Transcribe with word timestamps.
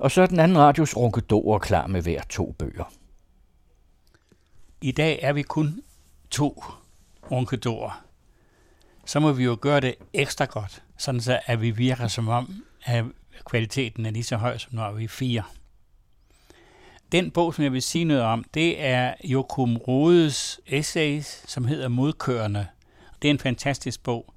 Og 0.00 0.10
så 0.10 0.22
er 0.22 0.26
den 0.26 0.40
anden 0.40 0.58
radios 0.58 0.96
ronkedor 0.96 1.58
klar 1.58 1.86
med 1.86 2.02
hver 2.02 2.22
to 2.22 2.54
bøger. 2.58 2.92
I 4.80 4.92
dag 4.92 5.18
er 5.22 5.32
vi 5.32 5.42
kun 5.42 5.82
to 6.30 6.64
ronkedorer. 7.30 8.04
Så 9.04 9.20
må 9.20 9.32
vi 9.32 9.44
jo 9.44 9.58
gøre 9.60 9.80
det 9.80 9.94
ekstra 10.12 10.44
godt, 10.44 10.82
sådan 10.96 11.20
så 11.20 11.40
at 11.46 11.60
vi 11.60 11.70
virker 11.70 12.08
som 12.08 12.28
om, 12.28 12.64
at 12.84 13.04
kvaliteten 13.46 14.06
er 14.06 14.10
lige 14.10 14.24
så 14.24 14.36
høj, 14.36 14.58
som 14.58 14.74
når 14.74 14.92
vi 14.92 15.04
er 15.04 15.08
fire. 15.08 15.42
Den 17.12 17.30
bog, 17.30 17.54
som 17.54 17.64
jeg 17.64 17.72
vil 17.72 17.82
sige 17.82 18.04
noget 18.04 18.22
om, 18.22 18.44
det 18.54 18.84
er 18.84 19.14
Jokum 19.24 19.76
Rodes 19.76 20.60
essays, 20.66 21.44
som 21.46 21.64
hedder 21.64 21.88
Modkørende. 21.88 22.66
Det 23.22 23.28
er 23.28 23.32
en 23.32 23.38
fantastisk 23.38 24.02
bog. 24.02 24.34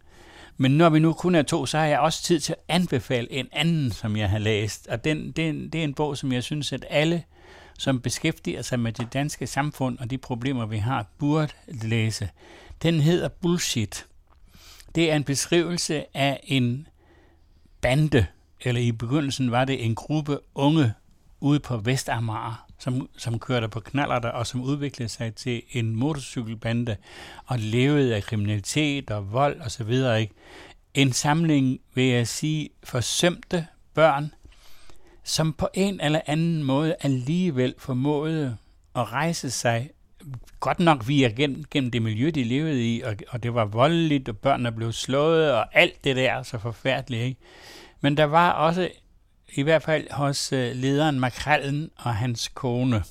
Men 0.57 0.71
når 0.71 0.89
vi 0.89 0.99
nu 0.99 1.13
kun 1.13 1.35
er 1.35 1.41
to, 1.41 1.65
så 1.65 1.77
har 1.77 1.85
jeg 1.85 1.99
også 1.99 2.23
tid 2.23 2.39
til 2.39 2.53
at 2.53 2.59
anbefale 2.67 3.31
en 3.31 3.47
anden, 3.51 3.91
som 3.91 4.17
jeg 4.17 4.29
har 4.29 4.39
læst. 4.39 4.87
Og 4.87 5.03
den, 5.03 5.31
den, 5.31 5.69
det 5.69 5.79
er 5.79 5.83
en 5.83 5.93
bog, 5.93 6.17
som 6.17 6.31
jeg 6.31 6.43
synes, 6.43 6.73
at 6.73 6.85
alle, 6.89 7.23
som 7.77 8.01
beskæftiger 8.01 8.61
sig 8.61 8.79
med 8.79 8.91
det 8.91 9.13
danske 9.13 9.47
samfund 9.47 9.99
og 9.99 10.11
de 10.11 10.17
problemer, 10.17 10.65
vi 10.65 10.77
har, 10.77 11.05
burde 11.17 11.53
læse. 11.67 12.29
Den 12.83 12.99
hedder 12.99 13.27
Bullshit. 13.27 14.05
Det 14.95 15.11
er 15.11 15.15
en 15.15 15.23
beskrivelse 15.23 16.17
af 16.17 16.39
en 16.43 16.87
bande, 17.81 18.25
eller 18.61 18.81
i 18.81 18.91
begyndelsen 18.91 19.51
var 19.51 19.65
det 19.65 19.85
en 19.85 19.95
gruppe 19.95 20.39
unge 20.55 20.93
ude 21.43 21.59
på 21.59 21.77
Vestamager, 21.77 22.65
som, 22.79 23.09
som 23.17 23.39
kørte 23.39 23.69
på 23.69 23.79
knallerter 23.79 24.29
og 24.29 24.47
som 24.47 24.61
udviklede 24.61 25.09
sig 25.09 25.35
til 25.35 25.61
en 25.71 25.95
motorcykelbande 25.95 26.95
og 27.45 27.59
levede 27.59 28.15
af 28.15 28.23
kriminalitet 28.23 29.11
og 29.11 29.33
vold 29.33 29.55
osv. 29.55 29.63
Og 29.65 29.71
så 29.71 29.83
videre, 29.83 30.21
ikke? 30.21 30.33
En 30.93 31.13
samling, 31.13 31.79
vil 31.93 32.05
jeg 32.05 32.27
sige, 32.27 32.69
forsømte 32.83 33.67
børn, 33.93 34.33
som 35.23 35.53
på 35.53 35.67
en 35.73 35.99
eller 36.01 36.21
anden 36.25 36.63
måde 36.63 36.95
alligevel 37.01 37.75
formåede 37.77 38.57
at 38.95 39.11
rejse 39.11 39.51
sig 39.51 39.89
godt 40.59 40.79
nok 40.79 41.07
via 41.07 41.27
gennem, 41.27 41.63
gennem 41.71 41.91
det 41.91 42.01
miljø, 42.01 42.31
de 42.35 42.43
levede 42.43 42.95
i, 42.95 43.01
og, 43.01 43.15
og 43.29 43.43
det 43.43 43.53
var 43.53 43.65
voldeligt, 43.65 44.29
og 44.29 44.37
børnene 44.37 44.71
blev 44.71 44.91
slået, 44.91 45.51
og 45.51 45.77
alt 45.77 46.03
det 46.03 46.15
der 46.15 46.43
så 46.43 46.57
forfærdeligt. 46.57 47.23
Ikke? 47.23 47.39
Men 48.01 48.17
der 48.17 48.23
var 48.23 48.51
også 48.51 48.89
i 49.55 49.61
hvert 49.61 49.83
fald 49.83 50.07
hos 50.11 50.53
øh, 50.53 50.75
lederen 50.75 51.19
Makrallen 51.19 51.89
og 51.97 52.15
hans 52.15 52.47
kone, 52.47 53.03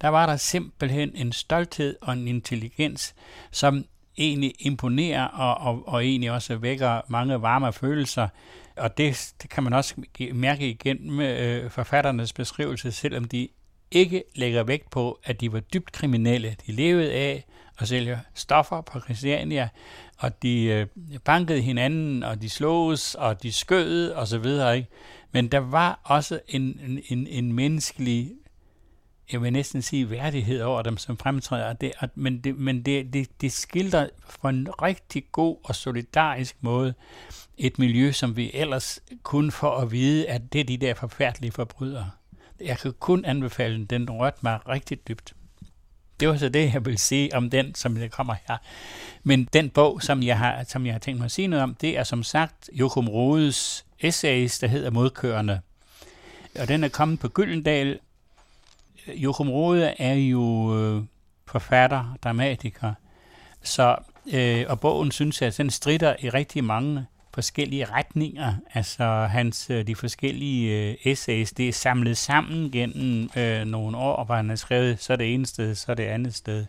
der 0.00 0.08
var 0.08 0.26
der 0.26 0.36
simpelthen 0.36 1.12
en 1.14 1.32
stolthed 1.32 1.96
og 2.00 2.12
en 2.12 2.28
intelligens, 2.28 3.14
som 3.50 3.84
egentlig 4.18 4.54
imponerer 4.58 5.24
og, 5.24 5.54
og, 5.54 5.88
og 5.88 6.04
egentlig 6.04 6.30
også 6.30 6.56
vækker 6.56 7.00
mange 7.08 7.42
varme 7.42 7.72
følelser. 7.72 8.28
Og 8.76 8.98
det, 8.98 9.32
det 9.42 9.50
kan 9.50 9.62
man 9.62 9.72
også 9.72 9.94
mærke 10.32 10.70
igen 10.70 11.12
med 11.12 11.38
øh, 11.38 11.70
forfatternes 11.70 12.32
beskrivelse, 12.32 12.92
selvom 12.92 13.24
de 13.24 13.48
ikke 13.90 14.24
lægger 14.34 14.62
vægt 14.62 14.90
på, 14.90 15.20
at 15.24 15.40
de 15.40 15.52
var 15.52 15.60
dybt 15.60 15.92
kriminelle. 15.92 16.56
De 16.66 16.72
levede 16.72 17.12
af 17.12 17.44
og 17.80 17.88
sælge 17.88 18.20
stoffer 18.34 18.80
på 18.80 19.00
Christiania, 19.00 19.68
og 20.18 20.42
de 20.42 20.64
øh, 20.64 20.86
bankede 21.24 21.60
hinanden, 21.60 22.22
og 22.22 22.42
de 22.42 22.48
sloges, 22.48 23.14
og 23.14 23.42
de 23.42 23.52
skød, 23.52 24.10
og 24.10 24.28
så 24.28 24.38
videre. 24.38 24.76
Ikke? 24.76 24.88
Men 25.32 25.48
der 25.48 25.58
var 25.58 26.00
også 26.04 26.40
en, 26.48 27.00
en, 27.08 27.26
en 27.26 27.52
menneskelig, 27.52 28.32
jeg 29.32 29.42
vil 29.42 29.52
næsten 29.52 29.82
sige 29.82 30.10
værdighed 30.10 30.62
over 30.62 30.82
dem, 30.82 30.96
som 30.96 31.18
fremtræder. 31.18 31.72
Det, 31.72 31.92
men 32.14 32.38
det, 32.38 32.56
men 32.56 32.82
det, 32.82 33.12
det, 33.12 33.40
det 33.40 33.52
skildrer 33.52 34.08
på 34.42 34.48
en 34.48 34.68
rigtig 34.82 35.24
god 35.32 35.56
og 35.64 35.74
solidarisk 35.74 36.56
måde 36.60 36.94
et 37.58 37.78
miljø, 37.78 38.12
som 38.12 38.36
vi 38.36 38.50
ellers 38.54 39.00
kun 39.22 39.50
får 39.50 39.76
at 39.76 39.92
vide, 39.92 40.28
at 40.28 40.52
det 40.52 40.60
er 40.60 40.64
de 40.64 40.76
der 40.76 40.94
forfærdelige 40.94 41.52
forbrydere. 41.52 42.10
Jeg 42.60 42.78
kan 42.78 42.92
kun 42.98 43.24
anbefale 43.24 43.74
den. 43.74 43.84
Den 43.84 44.10
rørte 44.10 44.38
mig 44.42 44.68
rigtig 44.68 45.08
dybt. 45.08 45.34
Det 46.20 46.28
var 46.28 46.36
så 46.36 46.48
det, 46.48 46.74
jeg 46.74 46.86
vil 46.86 46.98
sige 46.98 47.34
om 47.36 47.50
den, 47.50 47.74
som 47.74 47.96
jeg 47.96 48.10
kommer 48.10 48.34
her. 48.48 48.56
Men 49.22 49.48
den 49.52 49.70
bog, 49.70 50.02
som 50.02 50.22
jeg 50.22 50.38
har, 50.38 50.64
som 50.68 50.86
jeg 50.86 50.94
har 50.94 50.98
tænkt 50.98 51.18
mig 51.18 51.24
at 51.24 51.30
sige 51.30 51.48
noget 51.48 51.62
om, 51.62 51.74
det 51.74 51.98
er 51.98 52.04
som 52.04 52.22
sagt 52.22 52.70
Jokum 52.72 53.08
Rodes 53.08 53.84
essays, 54.00 54.58
der 54.58 54.66
hedder 54.66 54.90
Modkørende. 54.90 55.60
Og 56.60 56.68
den 56.68 56.84
er 56.84 56.88
kommet 56.88 57.20
på 57.20 57.28
Gyldendal. 57.28 57.98
Jokum 59.08 59.50
Rode 59.50 59.94
er 59.98 60.14
jo 60.14 60.76
øh, 60.78 61.02
forfatter, 61.46 62.16
dramatiker, 62.24 62.94
så, 63.62 63.96
øh, 64.32 64.64
og 64.68 64.80
bogen 64.80 65.10
synes 65.10 65.42
jeg, 65.42 65.46
at 65.48 65.56
den 65.56 65.70
strider 65.70 66.16
i 66.18 66.30
rigtig 66.30 66.64
mange 66.64 67.06
forskellige 67.34 67.84
retninger. 67.84 68.54
Altså 68.74 69.04
hans, 69.30 69.70
øh, 69.70 69.86
de 69.86 69.94
forskellige 69.96 70.90
øh, 70.90 70.96
essays, 71.04 71.52
det 71.52 71.68
er 71.68 71.72
samlet 71.72 72.18
sammen 72.18 72.70
gennem 72.70 73.30
øh, 73.36 73.64
nogle 73.64 73.96
år, 73.96 74.24
hvor 74.24 74.34
han 74.34 74.48
har 74.48 74.56
skrevet, 74.56 75.02
så 75.02 75.16
det 75.16 75.34
ene 75.34 75.46
sted, 75.46 75.74
så 75.74 75.94
det 75.94 76.04
andet 76.04 76.34
sted. 76.34 76.66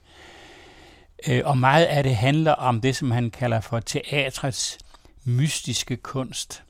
Øh, 1.28 1.42
og 1.46 1.58
meget 1.58 1.86
af 1.86 2.04
det 2.04 2.16
handler 2.16 2.52
om 2.52 2.82
det, 2.82 2.96
som 2.96 3.12
han 3.12 3.32
kalder 3.32 3.62
for 3.62 3.80
teatrets 3.80 4.78
mystiske 5.26 5.98
kunst. 5.98 6.64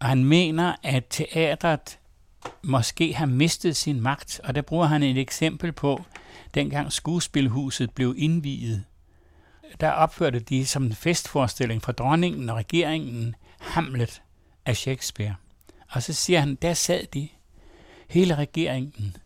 Og 0.00 0.06
han 0.06 0.24
mener, 0.24 0.74
at 0.82 1.04
teatret 1.10 1.98
måske 2.62 3.14
har 3.14 3.26
mistet 3.26 3.76
sin 3.76 4.00
magt, 4.00 4.40
og 4.44 4.54
der 4.54 4.62
bruger 4.62 4.86
han 4.86 5.02
et 5.02 5.18
eksempel 5.18 5.72
på, 5.72 6.04
dengang 6.54 6.92
skuespilhuset 6.92 7.90
blev 7.90 8.14
indviet. 8.18 8.84
Der 9.80 9.90
opførte 9.90 10.38
de 10.38 10.66
som 10.66 10.84
en 10.84 10.94
festforestilling 10.94 11.82
for 11.82 11.92
dronningen 11.92 12.50
og 12.50 12.56
regeringen 12.56 13.34
Hamlet 13.60 14.22
af 14.66 14.76
Shakespeare. 14.76 15.34
Og 15.88 16.02
så 16.02 16.12
siger 16.12 16.40
han, 16.40 16.54
der 16.54 16.74
sad 16.74 17.06
de, 17.06 17.28
hele 18.08 18.34
regeringen, 18.34 19.16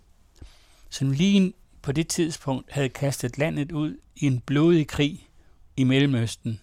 som 0.91 1.11
lige 1.11 1.53
på 1.83 1.93
det 1.93 2.09
tidspunkt 2.09 2.73
havde 2.73 2.89
kastet 2.89 3.39
landet 3.39 3.73
ud 3.73 3.97
i 4.17 4.27
en 4.27 4.41
blodig 4.41 4.87
krig 4.87 5.29
i 5.77 5.85
Mellemøsten. 5.85 6.61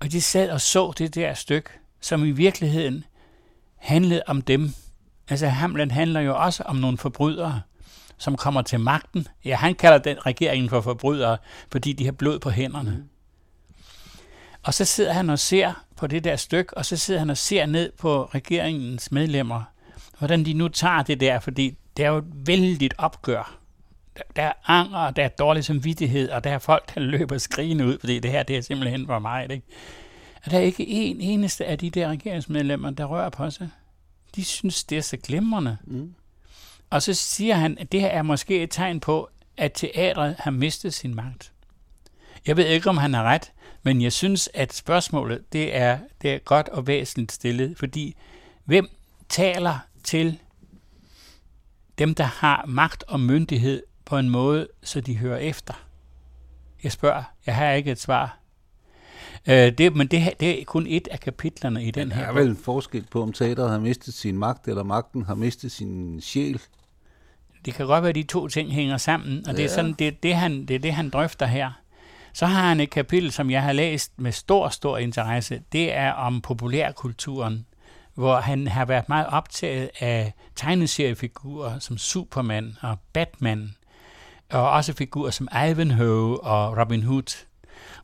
Og 0.00 0.12
de 0.12 0.20
sad 0.20 0.50
og 0.50 0.60
så 0.60 0.92
det 0.98 1.14
der 1.14 1.34
stykke, 1.34 1.70
som 2.00 2.24
i 2.24 2.30
virkeligheden 2.30 3.04
handlede 3.76 4.22
om 4.26 4.42
dem. 4.42 4.74
Altså 5.28 5.48
Hamlet 5.48 5.92
handler 5.92 6.20
jo 6.20 6.42
også 6.42 6.62
om 6.62 6.76
nogle 6.76 6.98
forbrydere, 6.98 7.62
som 8.22 8.36
kommer 8.36 8.62
til 8.62 8.80
magten. 8.80 9.26
Ja, 9.44 9.56
han 9.56 9.74
kalder 9.74 9.98
den 9.98 10.26
regeringen 10.26 10.68
for 10.68 10.80
forbrydere, 10.80 11.38
fordi 11.72 11.92
de 11.92 12.04
har 12.04 12.12
blod 12.12 12.38
på 12.38 12.50
hænderne. 12.50 12.90
Mm. 12.90 13.08
Og 14.62 14.74
så 14.74 14.84
sidder 14.84 15.12
han 15.12 15.30
og 15.30 15.38
ser 15.38 15.84
på 15.96 16.06
det 16.06 16.24
der 16.24 16.36
stykke, 16.36 16.76
og 16.76 16.86
så 16.86 16.96
sidder 16.96 17.20
han 17.20 17.30
og 17.30 17.36
ser 17.36 17.66
ned 17.66 17.92
på 17.98 18.24
regeringens 18.24 19.12
medlemmer, 19.12 19.62
hvordan 20.18 20.44
de 20.44 20.52
nu 20.52 20.68
tager 20.68 21.02
det 21.02 21.20
der, 21.20 21.40
fordi 21.40 21.78
det 21.96 22.04
er 22.04 22.08
jo 22.08 22.18
et 22.18 22.24
vældigt 22.46 22.94
opgør. 22.98 23.58
Der 24.36 24.42
er 24.42 24.52
anger, 24.66 25.10
der 25.10 25.24
er 25.24 25.28
dårlig 25.28 25.64
samvittighed, 25.64 26.30
og 26.30 26.44
der 26.44 26.50
er 26.50 26.58
folk, 26.58 26.94
der 26.94 27.00
løber 27.00 27.38
skrigende 27.38 27.86
ud, 27.86 27.98
fordi 28.00 28.18
det 28.18 28.30
her 28.30 28.42
det 28.42 28.56
er 28.56 28.60
simpelthen 28.60 29.06
for 29.06 29.18
mig. 29.18 29.46
Ikke? 29.50 29.66
Og 30.44 30.50
der 30.50 30.58
er 30.58 30.62
ikke 30.62 30.88
en 30.88 31.20
eneste 31.20 31.64
af 31.64 31.78
de 31.78 31.90
der 31.90 32.08
regeringsmedlemmer, 32.08 32.90
der 32.90 33.04
rører 33.04 33.30
på 33.30 33.50
sig. 33.50 33.68
De 34.36 34.44
synes, 34.44 34.84
det 34.84 34.98
er 34.98 35.02
så 35.02 35.16
glimrende. 35.16 35.76
Mm. 35.84 36.14
Og 36.92 37.02
så 37.02 37.14
siger 37.14 37.54
han, 37.54 37.78
at 37.78 37.92
det 37.92 38.00
her 38.00 38.08
er 38.08 38.22
måske 38.22 38.62
et 38.62 38.70
tegn 38.70 39.00
på, 39.00 39.28
at 39.56 39.72
teatret 39.74 40.36
har 40.38 40.50
mistet 40.50 40.94
sin 40.94 41.14
magt. 41.14 41.52
Jeg 42.46 42.56
ved 42.56 42.66
ikke, 42.66 42.90
om 42.90 42.96
han 42.96 43.14
har 43.14 43.22
ret, 43.22 43.52
men 43.82 44.02
jeg 44.02 44.12
synes, 44.12 44.48
at 44.54 44.72
spørgsmålet 44.72 45.52
det 45.52 45.76
er, 45.76 45.98
det 46.22 46.32
er 46.32 46.38
godt 46.38 46.68
og 46.68 46.86
væsentligt 46.86 47.32
stillet, 47.32 47.78
fordi 47.78 48.16
hvem 48.64 48.88
taler 49.28 49.78
til 50.04 50.38
dem, 51.98 52.14
der 52.14 52.24
har 52.24 52.64
magt 52.68 53.04
og 53.08 53.20
myndighed 53.20 53.82
på 54.04 54.18
en 54.18 54.28
måde, 54.28 54.68
så 54.82 55.00
de 55.00 55.18
hører 55.18 55.38
efter? 55.38 55.74
Jeg 56.82 56.92
spørger, 56.92 57.22
jeg 57.46 57.56
har 57.56 57.72
ikke 57.72 57.92
et 57.92 58.00
svar. 58.00 58.38
Øh, 59.48 59.78
det, 59.78 59.96
men 59.96 60.06
det, 60.06 60.40
det 60.40 60.60
er 60.60 60.64
kun 60.64 60.86
et 60.86 61.08
af 61.10 61.20
kapitlerne 61.20 61.84
i 61.84 61.90
den 61.90 62.12
her 62.12 62.22
Der 62.22 62.28
er 62.28 62.32
vel 62.32 62.48
en 62.48 62.56
forskel 62.56 63.06
på, 63.10 63.22
om 63.22 63.32
teateret 63.32 63.70
har 63.70 63.78
mistet 63.78 64.14
sin 64.14 64.38
magt, 64.38 64.68
eller 64.68 64.82
magten 64.82 65.24
har 65.24 65.34
mistet 65.34 65.72
sin 65.72 66.20
sjæl. 66.20 66.60
Det 67.64 67.74
kan 67.74 67.86
godt 67.86 68.02
være, 68.02 68.08
at 68.08 68.14
de 68.14 68.22
to 68.22 68.48
ting 68.48 68.72
hænger 68.72 68.96
sammen, 68.96 69.48
og 69.48 69.56
det, 69.56 69.64
er 69.64 69.68
sådan, 69.68 69.92
det, 69.92 70.22
det, 70.22 70.34
han, 70.34 70.66
det 70.66 70.74
er 70.74 70.78
det, 70.78 70.92
han 70.92 71.10
drøfter 71.10 71.46
her. 71.46 71.70
Så 72.32 72.46
har 72.46 72.68
han 72.68 72.80
et 72.80 72.90
kapitel, 72.90 73.32
som 73.32 73.50
jeg 73.50 73.62
har 73.62 73.72
læst 73.72 74.12
med 74.16 74.32
stor, 74.32 74.68
stor 74.68 74.98
interesse. 74.98 75.62
Det 75.72 75.94
er 75.94 76.12
om 76.12 76.40
populærkulturen, 76.40 77.66
hvor 78.14 78.36
han 78.36 78.68
har 78.68 78.84
været 78.84 79.08
meget 79.08 79.26
optaget 79.26 79.90
af 80.00 80.32
tegneseriefigurer 80.56 81.78
som 81.78 81.98
Superman 81.98 82.76
og 82.80 82.98
Batman, 83.12 83.74
og 84.50 84.70
også 84.70 84.92
figurer 84.92 85.30
som 85.30 85.48
Ivanhoe 85.70 86.40
og 86.40 86.78
Robin 86.78 87.02
Hood. 87.02 87.46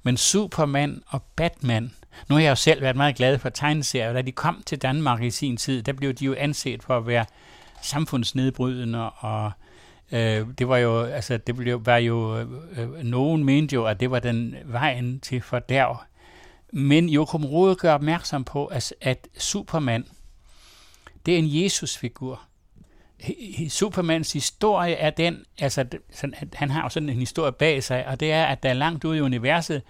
Men 0.02 0.16
Superman 0.16 1.02
og 1.06 1.22
Batman, 1.22 1.92
nu 2.28 2.34
har 2.34 2.42
jeg 2.42 2.50
jo 2.50 2.54
selv 2.54 2.82
været 2.82 2.96
meget 2.96 3.16
glad 3.16 3.38
for 3.38 3.48
tegneserier, 3.48 4.12
da 4.12 4.22
de 4.22 4.32
kom 4.32 4.62
til 4.66 4.82
Danmark 4.82 5.22
i 5.22 5.30
sin 5.30 5.56
tid, 5.56 5.82
der 5.82 5.92
blev 5.92 6.12
de 6.12 6.24
jo 6.24 6.34
anset 6.38 6.82
for 6.82 6.96
at 6.96 7.06
være 7.06 7.24
samfundsnedbrydende, 7.82 9.10
og 9.10 9.52
øh, 10.12 10.46
det 10.58 10.68
var 10.68 10.76
jo, 10.76 11.02
altså 11.02 11.36
det 11.36 11.56
blev, 11.56 11.86
var 11.86 11.96
jo, 11.96 12.38
øh, 12.76 13.04
nogen 13.04 13.44
mente 13.44 13.74
jo, 13.74 13.84
at 13.84 14.00
det 14.00 14.10
var 14.10 14.18
den 14.18 14.54
vejen 14.64 15.20
til 15.20 15.40
fordærv. 15.40 16.02
Men 16.72 17.08
Jokum 17.08 17.44
Rode 17.44 17.74
gør 17.74 17.94
opmærksom 17.94 18.44
på, 18.44 18.66
at, 18.66 18.94
at 19.00 19.28
Superman, 19.38 20.06
det 21.26 21.34
er 21.34 21.38
en 21.38 21.62
Jesus-figur. 21.62 22.40
Supermans 23.68 24.32
historie 24.32 24.94
er 24.94 25.10
den, 25.10 25.44
altså 25.58 25.84
sådan, 26.12 26.34
han 26.54 26.70
har 26.70 26.82
jo 26.82 26.88
sådan 26.88 27.08
en 27.08 27.18
historie 27.18 27.52
bag 27.52 27.82
sig, 27.82 28.06
og 28.06 28.20
det 28.20 28.32
er, 28.32 28.44
at 28.44 28.62
der 28.62 28.72
langt 28.72 29.04
ude 29.04 29.18
i 29.18 29.20
universet, 29.20 29.82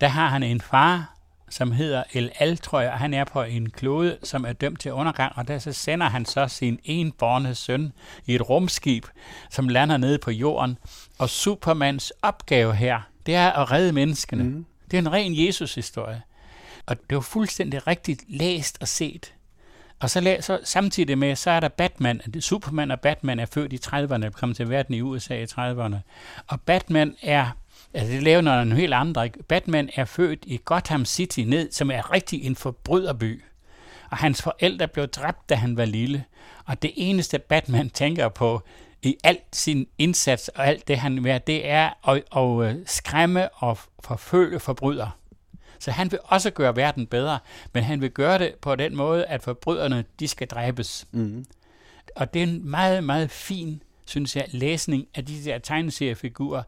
der 0.00 0.08
har 0.08 0.28
han 0.28 0.42
en 0.42 0.60
far, 0.60 1.16
som 1.50 1.72
hedder 1.72 2.02
El 2.12 2.30
Al, 2.38 2.58
tror 2.58 2.80
jeg, 2.80 2.92
og 2.92 2.98
han 2.98 3.14
er 3.14 3.24
på 3.24 3.42
en 3.42 3.70
klode, 3.70 4.18
som 4.22 4.44
er 4.44 4.52
dømt 4.52 4.80
til 4.80 4.92
undergang, 4.92 5.32
og 5.36 5.48
der 5.48 5.58
så 5.58 5.72
sender 5.72 6.08
han 6.08 6.24
så 6.24 6.48
sin 6.48 6.78
enborne 6.84 7.54
søn 7.54 7.92
i 8.26 8.34
et 8.34 8.50
rumskib, 8.50 9.06
som 9.50 9.68
lander 9.68 9.96
nede 9.96 10.18
på 10.18 10.30
jorden. 10.30 10.78
Og 11.18 11.28
Supermans 11.28 12.12
opgave 12.22 12.74
her, 12.74 13.00
det 13.26 13.34
er 13.34 13.50
at 13.50 13.70
redde 13.70 13.92
menneskene. 13.92 14.44
Mm. 14.44 14.66
Det 14.90 14.96
er 14.96 14.98
en 14.98 15.12
ren 15.12 15.46
Jesus-historie. 15.46 16.22
Og 16.86 16.96
det 17.10 17.14
var 17.14 17.20
fuldstændig 17.20 17.86
rigtigt 17.86 18.24
læst 18.28 18.78
og 18.80 18.88
set. 18.88 19.34
Og 20.00 20.10
så, 20.10 20.36
så 20.40 20.60
samtidig 20.64 21.18
med, 21.18 21.36
så 21.36 21.50
er 21.50 21.60
der 21.60 21.68
Batman. 21.68 22.20
Superman 22.40 22.90
og 22.90 23.00
Batman 23.00 23.38
er 23.38 23.46
født 23.46 23.72
i 23.72 23.78
30'erne, 23.86 24.30
kom 24.30 24.54
til 24.54 24.70
verden 24.70 24.94
i 24.94 25.00
USA 25.00 25.34
i 25.34 25.44
30'erne. 25.44 25.96
Og 26.46 26.60
Batman 26.60 27.16
er 27.22 27.56
Altså, 27.94 28.12
det 28.12 28.22
laver 28.22 28.40
noget 28.40 28.72
helt 28.72 28.94
andre. 28.94 29.24
Ikke? 29.24 29.42
Batman 29.42 29.90
er 29.94 30.04
født 30.04 30.44
i 30.46 30.60
Gotham 30.64 31.04
City 31.04 31.40
ned, 31.40 31.72
som 31.72 31.90
er 31.90 32.12
rigtig 32.12 32.44
en 32.44 32.56
forbryderby. 32.56 33.42
Og 34.10 34.16
hans 34.16 34.42
forældre 34.42 34.88
blev 34.88 35.08
dræbt, 35.08 35.48
da 35.48 35.54
han 35.54 35.76
var 35.76 35.84
lille. 35.84 36.24
Og 36.64 36.82
det 36.82 36.92
eneste 36.96 37.38
Batman 37.38 37.90
tænker 37.90 38.28
på 38.28 38.62
i 39.02 39.16
alt 39.24 39.56
sin 39.56 39.86
indsats 39.98 40.48
og 40.48 40.66
alt 40.66 40.88
det, 40.88 40.98
han 40.98 41.24
vil, 41.24 41.40
det 41.46 41.68
er 41.68 42.08
at, 42.08 42.22
at 42.36 42.76
øh, 42.76 42.82
skræmme 42.86 43.48
og 43.48 43.78
forfølge 44.04 44.60
forbrydere. 44.60 45.10
Så 45.78 45.90
han 45.90 46.10
vil 46.10 46.18
også 46.24 46.50
gøre 46.50 46.76
verden 46.76 47.06
bedre, 47.06 47.38
men 47.72 47.82
han 47.82 48.00
vil 48.00 48.10
gøre 48.10 48.38
det 48.38 48.54
på 48.54 48.76
den 48.76 48.96
måde, 48.96 49.26
at 49.26 49.42
forbryderne, 49.42 50.04
de 50.20 50.28
skal 50.28 50.46
dræbes. 50.46 51.06
Mm. 51.12 51.44
Og 52.16 52.34
det 52.34 52.42
er 52.42 52.46
en 52.46 52.70
meget, 52.70 53.04
meget 53.04 53.30
fin, 53.30 53.82
synes 54.04 54.36
jeg, 54.36 54.46
læsning 54.48 55.06
af 55.14 55.24
de 55.24 55.44
der 55.44 55.58
tegneseriefigurer, 55.58 56.62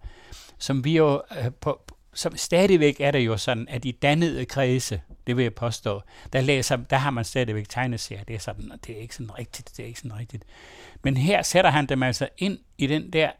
som 0.62 0.84
vi 0.84 0.96
jo 0.96 1.22
øh, 1.38 1.50
på, 1.60 1.80
som 2.14 2.36
stadigvæk 2.36 3.00
er 3.00 3.10
det 3.10 3.18
jo 3.18 3.36
sådan, 3.36 3.66
at 3.68 3.84
i 3.84 3.90
dannede 3.90 4.44
kredse, 4.44 5.00
det 5.26 5.36
vil 5.36 5.42
jeg 5.42 5.54
påstå, 5.54 6.02
der, 6.32 6.40
læser, 6.40 6.76
der 6.76 6.96
har 6.96 7.10
man 7.10 7.24
stadigvæk 7.24 7.68
tegneserier, 7.68 8.24
det 8.24 8.34
er 8.34 8.40
sådan, 8.40 8.72
det 8.86 8.96
er 8.96 9.00
ikke 9.00 9.14
sådan 9.14 9.38
rigtigt, 9.38 9.76
det 9.76 9.82
er 9.82 9.86
ikke 9.86 10.00
sådan 10.00 10.18
rigtigt. 10.18 10.44
Men 11.02 11.16
her 11.16 11.42
sætter 11.42 11.70
han 11.70 11.86
dem 11.86 12.02
altså 12.02 12.28
ind 12.38 12.58
i 12.78 12.86
den 12.86 13.12
der 13.12 13.30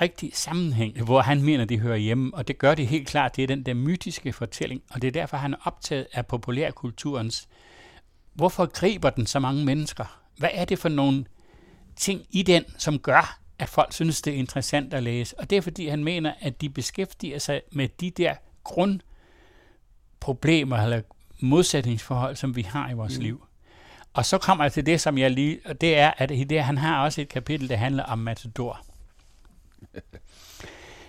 rigtige 0.00 0.32
sammenhæng, 0.34 1.02
hvor 1.04 1.20
han 1.20 1.42
mener, 1.42 1.64
de 1.64 1.78
hører 1.78 1.96
hjemme, 1.96 2.34
og 2.34 2.48
det 2.48 2.58
gør 2.58 2.74
det 2.74 2.86
helt 2.86 3.08
klart, 3.08 3.36
det 3.36 3.42
er 3.42 3.46
den 3.46 3.62
der 3.62 3.74
mytiske 3.74 4.32
fortælling, 4.32 4.82
og 4.90 5.02
det 5.02 5.08
er 5.08 5.12
derfor, 5.12 5.36
han 5.36 5.54
er 5.54 5.58
optaget 5.64 6.06
af 6.12 6.26
populærkulturens. 6.26 7.48
Hvorfor 8.34 8.66
griber 8.66 9.10
den 9.10 9.26
så 9.26 9.40
mange 9.40 9.64
mennesker? 9.64 10.20
Hvad 10.36 10.50
er 10.52 10.64
det 10.64 10.78
for 10.78 10.88
nogle 10.88 11.24
ting 11.96 12.26
i 12.30 12.42
den, 12.42 12.64
som 12.78 12.98
gør, 12.98 13.39
at 13.60 13.68
folk 13.68 13.92
synes, 13.92 14.22
det 14.22 14.34
er 14.34 14.38
interessant 14.38 14.94
at 14.94 15.02
læse. 15.02 15.38
Og 15.38 15.50
det 15.50 15.58
er, 15.58 15.62
fordi 15.62 15.88
han 15.88 16.04
mener, 16.04 16.32
at 16.40 16.60
de 16.60 16.68
beskæftiger 16.68 17.38
sig 17.38 17.60
med 17.72 17.88
de 18.00 18.10
der 18.10 18.34
grundproblemer 18.64 20.76
eller 20.76 21.00
modsætningsforhold, 21.40 22.36
som 22.36 22.56
vi 22.56 22.62
har 22.62 22.90
i 22.90 22.92
vores 22.92 23.18
mm. 23.18 23.22
liv. 23.22 23.46
Og 24.14 24.26
så 24.26 24.38
kommer 24.38 24.64
jeg 24.64 24.72
til 24.72 24.86
det, 24.86 25.00
som 25.00 25.18
jeg 25.18 25.30
lige, 25.30 25.60
og 25.64 25.80
det 25.80 25.98
er, 25.98 26.12
at 26.18 26.30
i 26.30 26.44
det, 26.44 26.62
han 26.62 26.78
har 26.78 27.04
også 27.04 27.20
et 27.20 27.28
kapitel, 27.28 27.68
der 27.68 27.76
handler 27.76 28.04
om 28.04 28.18
Matador. 28.18 28.80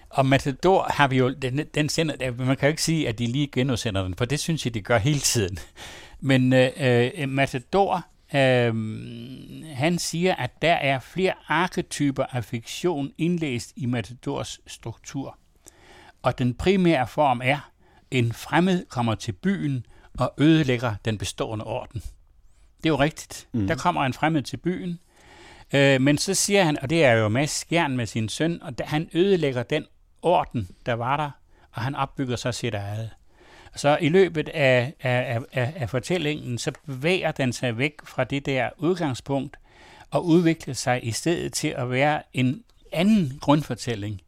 Og 0.10 0.26
Matador 0.26 0.88
har 0.90 1.08
vi 1.08 1.18
jo, 1.18 1.30
den, 1.30 1.68
den 1.74 1.90
sender, 1.90 2.32
man 2.32 2.58
kan 2.58 2.68
jo 2.68 2.68
ikke 2.68 2.84
sige, 2.84 3.08
at 3.08 3.20
de 3.20 3.28
lige 3.28 3.48
genudsender 3.48 4.04
den, 4.04 4.16
for 4.16 4.26
det 4.26 4.40
synes 4.40 4.66
jeg, 4.66 4.74
de 4.74 4.82
gør 4.82 4.98
hele 4.98 5.20
tiden. 5.20 5.58
Men 6.20 6.54
øh, 6.54 6.72
øh 6.78 7.30
Matador 7.30 8.06
Øhm, 8.36 9.64
han 9.74 10.00
siger, 10.00 10.36
at 10.36 10.62
der 10.62 10.74
er 10.74 11.00
flere 11.00 11.34
arketyper 11.48 12.24
af 12.24 12.44
fiktion 12.44 13.12
indlæst 13.18 13.74
i 13.76 13.86
Matadors 13.86 14.60
struktur. 14.68 15.38
Og 16.22 16.40
den 16.40 16.54
primære 16.54 17.08
form 17.08 17.42
er, 17.44 17.72
en 18.12 18.34
fremmed 18.34 18.86
kommer 18.86 19.16
til 19.16 19.32
byen 19.32 19.86
og 20.20 20.34
ødelægger 20.38 20.96
den 21.06 21.18
bestående 21.18 21.66
orden. 21.66 22.02
Det 22.78 22.86
er 22.86 22.90
jo 22.90 23.00
rigtigt. 23.00 23.48
Mm. 23.54 23.68
Der 23.68 23.76
kommer 23.76 24.06
en 24.06 24.14
fremmed 24.14 24.42
til 24.42 24.58
byen, 24.58 25.00
øh, 25.74 26.02
men 26.02 26.18
så 26.18 26.34
siger 26.34 26.64
han, 26.64 26.80
og 26.82 26.90
det 26.90 27.06
er 27.06 27.12
jo 27.12 27.28
Mads 27.28 27.52
Skjern 27.52 27.98
med 27.98 28.06
sin 28.06 28.30
søn, 28.30 28.62
og 28.62 28.74
han 28.80 29.10
ødelægger 29.14 29.64
den 29.64 29.86
orden, 30.22 30.70
der 30.86 30.94
var 30.94 31.18
der, 31.18 31.32
og 31.72 31.82
han 31.82 31.96
opbygger 31.96 32.36
så 32.36 32.52
sit 32.52 32.74
eget. 32.74 33.10
Så 33.76 33.98
i 34.02 34.10
løbet 34.10 34.50
af, 34.50 34.94
af, 35.02 35.40
af, 35.52 35.74
af 35.76 35.90
fortællingen, 35.90 36.58
så 36.58 36.72
bevæger 36.86 37.32
den 37.32 37.54
sig 37.54 37.78
væk 37.78 37.94
fra 38.04 38.24
det 38.24 38.46
der 38.46 38.70
udgangspunkt 38.78 39.58
og 40.12 40.26
udvikler 40.26 40.74
sig 40.74 41.08
i 41.08 41.12
stedet 41.12 41.54
til 41.54 41.68
at 41.68 41.90
være 41.90 42.24
en 42.34 42.64
anden 42.92 43.38
grundfortælling, 43.42 44.22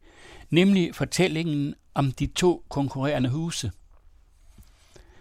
nemlig 0.50 0.94
fortællingen 0.94 1.74
om 1.94 2.12
de 2.12 2.26
to 2.26 2.64
konkurrerende 2.68 3.28
huse. 3.28 3.72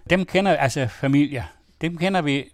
Dem 0.10 0.25
kender 0.25 0.56
altså 0.56 0.88
familier. 0.88 1.44
Dem 1.81 1.98
kender 1.98 2.22
vi 2.22 2.46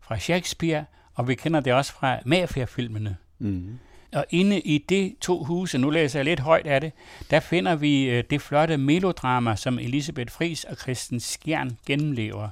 fra 0.00 0.18
Shakespeare, 0.18 0.84
og 1.14 1.28
vi 1.28 1.34
kender 1.34 1.60
det 1.60 1.72
også 1.72 1.92
fra 1.92 2.18
mafia-filmene. 2.24 3.16
Mm. 3.38 3.78
Og 4.12 4.24
inde 4.30 4.60
i 4.60 4.78
de 4.78 5.14
to 5.20 5.44
huse, 5.44 5.78
nu 5.78 5.90
læser 5.90 6.18
jeg 6.18 6.24
lidt 6.24 6.40
højt 6.40 6.66
af 6.66 6.80
det, 6.80 6.92
der 7.30 7.40
finder 7.40 7.74
vi 7.74 8.04
øh, 8.04 8.24
det 8.30 8.42
flotte 8.42 8.76
melodrama, 8.76 9.56
som 9.56 9.78
Elisabeth 9.78 10.32
Fris 10.32 10.64
og 10.64 10.76
Christian 10.76 11.20
Skjern 11.20 11.78
gennemlever 11.86 12.48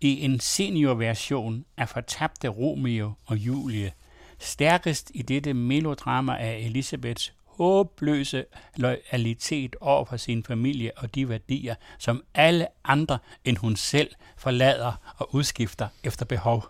i 0.00 0.24
en 0.24 0.40
seniorversion 0.40 1.64
af 1.76 1.88
Fortabte 1.88 2.48
Romeo 2.48 3.12
og 3.26 3.36
Julie. 3.36 3.92
Stærkest 4.38 5.10
i 5.14 5.22
dette 5.22 5.54
melodrama 5.54 6.32
er 6.32 6.52
Elisabeths 6.52 7.32
håbløse 7.46 8.44
loyalitet 8.76 9.76
over 9.80 10.04
for 10.04 10.16
sin 10.16 10.44
familie 10.44 10.92
og 10.96 11.14
de 11.14 11.28
værdier, 11.28 11.74
som 11.98 12.22
alle 12.34 12.66
andre 12.84 13.18
end 13.44 13.56
hun 13.56 13.76
selv 13.76 14.10
forlader 14.36 14.92
og 15.16 15.34
udskifter 15.34 15.88
efter 16.04 16.24
behov. 16.24 16.64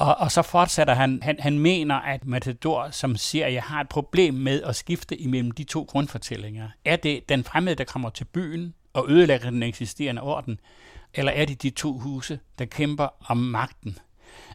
Og, 0.00 0.16
og 0.18 0.32
så 0.32 0.42
fortsætter 0.42 0.94
han, 0.94 1.18
han, 1.22 1.36
han 1.40 1.58
mener, 1.58 1.94
at 1.94 2.26
Matador 2.26 2.90
som 2.90 3.16
serie 3.16 3.60
har 3.60 3.80
et 3.80 3.88
problem 3.88 4.34
med 4.34 4.62
at 4.62 4.76
skifte 4.76 5.16
imellem 5.16 5.50
de 5.50 5.64
to 5.64 5.82
grundfortællinger. 5.82 6.68
Er 6.84 6.96
det 6.96 7.28
den 7.28 7.44
fremmede, 7.44 7.76
der 7.76 7.84
kommer 7.84 8.10
til 8.10 8.24
byen 8.24 8.74
og 8.92 9.10
ødelægger 9.10 9.50
den 9.50 9.62
eksisterende 9.62 10.22
orden, 10.22 10.60
eller 11.14 11.32
er 11.32 11.44
det 11.44 11.62
de 11.62 11.70
to 11.70 11.98
huse, 11.98 12.40
der 12.58 12.64
kæmper 12.64 13.08
om 13.28 13.36
magten? 13.36 13.98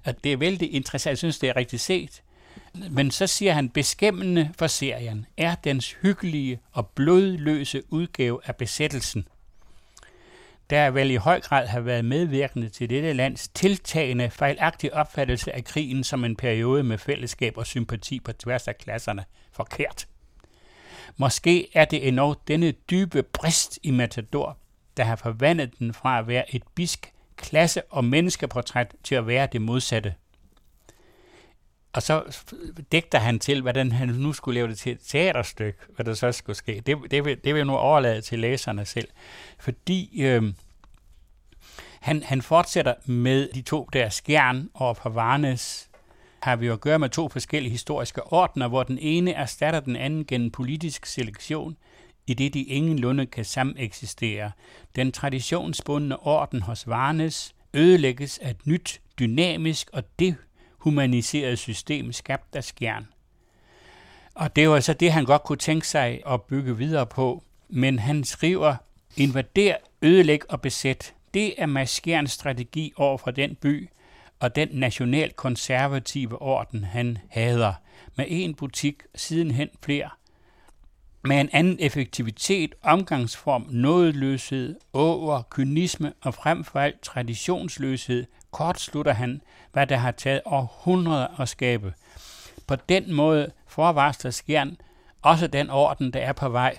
At 0.03 0.23
det 0.23 0.33
er 0.33 0.37
vældig 0.37 0.73
interessant, 0.73 1.11
jeg 1.11 1.17
synes, 1.17 1.39
det 1.39 1.49
er 1.49 1.55
rigtig 1.55 1.79
set. 1.79 2.23
Men 2.89 3.11
så 3.11 3.27
siger 3.27 3.53
han, 3.53 3.69
beskæmmende 3.69 4.51
for 4.57 4.67
serien 4.67 5.25
er 5.37 5.55
dens 5.55 5.91
hyggelige 6.01 6.59
og 6.71 6.87
blodløse 6.87 7.83
udgave 7.89 8.39
af 8.45 8.55
besættelsen 8.55 9.27
der 10.69 10.89
vel 10.89 11.11
i 11.11 11.15
høj 11.15 11.41
grad 11.41 11.67
har 11.67 11.79
været 11.79 12.05
medvirkende 12.05 12.69
til 12.69 12.89
dette 12.89 13.13
lands 13.13 13.47
tiltagende 13.47 14.29
fejlagtige 14.29 14.93
opfattelse 14.93 15.55
af 15.55 15.63
krigen 15.63 16.03
som 16.03 16.23
en 16.23 16.35
periode 16.35 16.83
med 16.83 16.97
fællesskab 16.97 17.57
og 17.57 17.65
sympati 17.65 18.19
på 18.19 18.33
tværs 18.33 18.67
af 18.67 18.77
klasserne 18.77 19.25
forkert. 19.51 20.07
Måske 21.17 21.67
er 21.73 21.85
det 21.85 22.07
endnu 22.07 22.35
denne 22.47 22.71
dybe 22.71 23.23
brist 23.23 23.79
i 23.83 23.91
Matador, 23.91 24.57
der 24.97 25.03
har 25.03 25.15
forvandlet 25.15 25.79
den 25.79 25.93
fra 25.93 26.19
at 26.19 26.27
være 26.27 26.55
et 26.55 26.63
bisk 26.75 27.13
klasse- 27.35 27.83
og 27.89 28.05
menneskeportræt 28.05 28.95
til 29.03 29.15
at 29.15 29.27
være 29.27 29.47
det 29.51 29.61
modsatte. 29.61 30.13
Og 31.95 32.03
så 32.03 32.43
digter 32.91 33.19
han 33.19 33.39
til, 33.39 33.61
hvordan 33.61 33.91
han 33.91 34.07
nu 34.07 34.33
skulle 34.33 34.55
lave 34.55 34.67
det 34.67 34.77
til 34.77 34.91
et 34.91 34.99
teaterstykke, 35.07 35.79
hvad 35.95 36.05
der 36.05 36.13
så 36.13 36.31
skulle 36.31 36.55
ske. 36.55 36.81
Det, 36.85 36.97
det, 37.11 37.25
vil, 37.25 37.37
det 37.43 37.53
vil 37.53 37.59
jeg 37.59 37.65
nu 37.65 37.75
overlade 37.75 38.21
til 38.21 38.39
læserne 38.39 38.85
selv. 38.85 39.07
Fordi 39.59 40.21
øh, 40.23 40.53
han, 41.99 42.23
han 42.23 42.41
fortsætter 42.41 42.93
med 43.05 43.49
de 43.53 43.61
to 43.61 43.89
der 43.93 44.09
skjern 44.09 44.69
og 44.73 44.97
på 44.97 45.09
Varnes 45.09 45.89
har 46.43 46.55
vi 46.55 46.67
at 46.67 46.81
gøre 46.81 46.99
med 46.99 47.09
to 47.09 47.29
forskellige 47.29 47.71
historiske 47.71 48.23
ordner, 48.23 48.67
hvor 48.67 48.83
den 48.83 48.97
ene 49.01 49.31
erstatter 49.31 49.79
den 49.79 49.95
anden 49.95 50.25
gennem 50.25 50.51
politisk 50.51 51.05
selektion, 51.05 51.77
i 52.27 52.33
det 52.33 52.53
de 52.53 52.63
ingenlunde 52.63 53.25
kan 53.25 53.45
sameksistere. 53.45 54.51
Den 54.95 55.11
traditionsbundne 55.11 56.19
orden 56.19 56.61
hos 56.61 56.87
Varnes 56.87 57.55
ødelægges 57.73 58.37
af 58.37 58.49
et 58.49 58.67
nyt, 58.67 59.01
dynamisk 59.19 59.89
og 59.93 60.03
det 60.19 60.35
humaniseret 60.85 61.59
system 61.59 62.11
skabt 62.13 62.55
af 62.55 62.63
skjern. 62.63 63.07
Og 64.35 64.55
det 64.55 64.69
var 64.69 64.73
så 64.73 64.75
altså 64.75 64.93
det, 64.93 65.11
han 65.11 65.25
godt 65.25 65.43
kunne 65.43 65.57
tænke 65.57 65.87
sig 65.87 66.21
at 66.27 66.41
bygge 66.41 66.77
videre 66.77 67.05
på. 67.05 67.43
Men 67.69 67.99
han 67.99 68.23
skriver, 68.23 68.75
invader, 69.17 69.75
ødelæg 70.01 70.51
og 70.51 70.61
besæt. 70.61 71.13
Det 71.33 71.53
er 71.57 71.65
Maskjerns 71.65 72.31
strategi 72.31 72.93
over 72.95 73.17
for 73.17 73.31
den 73.31 73.55
by 73.55 73.89
og 74.39 74.55
den 74.55 74.67
nationalkonservative 74.71 76.41
orden, 76.41 76.83
han 76.83 77.17
hader. 77.29 77.73
Med 78.15 78.25
en 78.29 78.55
butik, 78.55 79.03
sidenhen 79.15 79.69
flere. 79.83 80.09
Med 81.23 81.41
en 81.41 81.49
anden 81.51 81.77
effektivitet, 81.79 82.75
omgangsform, 82.81 83.65
nådeløshed, 83.69 84.75
over, 84.93 85.41
kynisme 85.49 86.13
og 86.21 86.33
frem 86.33 86.63
for 86.63 86.79
alt 86.79 87.01
traditionsløshed 87.01 88.25
kortslutter 88.55 89.13
han, 89.13 89.41
hvad 89.75 89.87
der 89.87 89.95
har 89.97 90.11
taget 90.11 90.41
århundreder 90.45 91.39
at 91.41 91.49
skabe. 91.49 91.93
På 92.67 92.75
den 92.75 93.13
måde 93.13 93.51
forvarsler 93.67 94.31
Skjern 94.31 94.77
også 95.21 95.47
den 95.47 95.69
orden, 95.69 96.13
der 96.13 96.19
er 96.19 96.33
på 96.33 96.49
vej. 96.49 96.77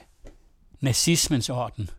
Nazismens 0.81 1.51
orden. 1.51 1.91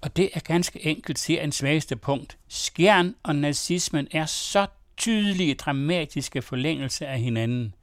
Og 0.00 0.16
det 0.16 0.30
er 0.34 0.40
ganske 0.40 0.86
enkelt 0.86 1.18
seriens 1.18 1.56
svageste 1.56 1.96
punkt. 1.96 2.38
Skjern 2.48 3.14
og 3.22 3.36
nazismen 3.36 4.08
er 4.10 4.26
så 4.26 4.66
tydelige 4.96 5.54
dramatiske 5.54 6.42
forlængelse 6.42 7.06
af 7.06 7.20
hinanden, 7.20 7.74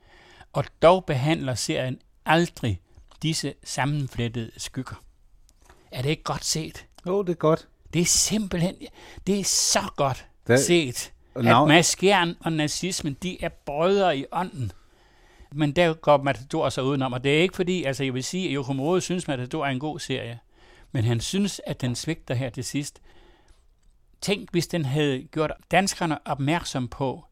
og 0.54 0.63
dog 0.82 1.06
behandler 1.06 1.56
serien 1.56 2.00
aldrig 2.25 2.82
disse 3.22 3.54
sammenflettede 3.63 4.51
skygger. 4.58 5.04
Er 5.92 6.01
det 6.01 6.10
ikke 6.10 6.24
godt 6.24 6.46
set? 6.46 6.86
Jo, 7.08 7.22
det 7.22 7.30
er 7.30 7.36
godt. 7.36 7.68
Det 7.94 8.01
er 8.01 8.06
simpelthen, 8.06 8.75
det 9.27 9.39
er 9.39 9.44
så 9.44 9.82
godt 9.96 10.25
Der- 10.48 10.58
set, 10.58 11.13
at 11.38 11.46
navn- 11.46 11.67
Mads 11.67 11.86
Skjern 11.86 12.36
og 12.39 12.53
nazismen, 12.53 13.13
de 13.13 13.44
er 13.44 13.50
brødre 13.50 14.17
i 14.17 14.25
ånden. 14.32 14.72
Men 15.51 15.72
der 15.72 15.94
går 15.94 16.17
Matador 16.24 16.70
så 16.70 16.82
udenom, 16.82 17.13
og 17.13 17.24
det 17.24 17.38
er 17.38 17.41
ikke 17.41 17.56
fordi, 17.56 17.84
altså 17.84 18.03
jeg 18.03 18.13
vil 18.13 18.24
sige, 18.24 18.48
at 18.48 18.53
Joachim 18.56 18.79
Rode 18.79 19.01
synes, 19.01 19.27
Matador 19.27 19.65
er 19.65 19.70
en 19.70 19.79
god 19.79 20.00
serie, 20.00 20.39
men 20.91 21.03
han 21.03 21.20
synes, 21.20 21.62
at 21.65 21.82
den 21.82 21.96
svigter 21.96 22.36
her 22.36 22.50
til 22.50 22.63
sidst. 22.63 23.01
Tænk, 24.22 24.51
hvis 24.51 24.67
den 24.67 24.86
havde 24.86 25.24
gjort 25.32 25.51
danskerne 25.72 26.17
opmærksom 26.27 26.88
på, 26.88 27.25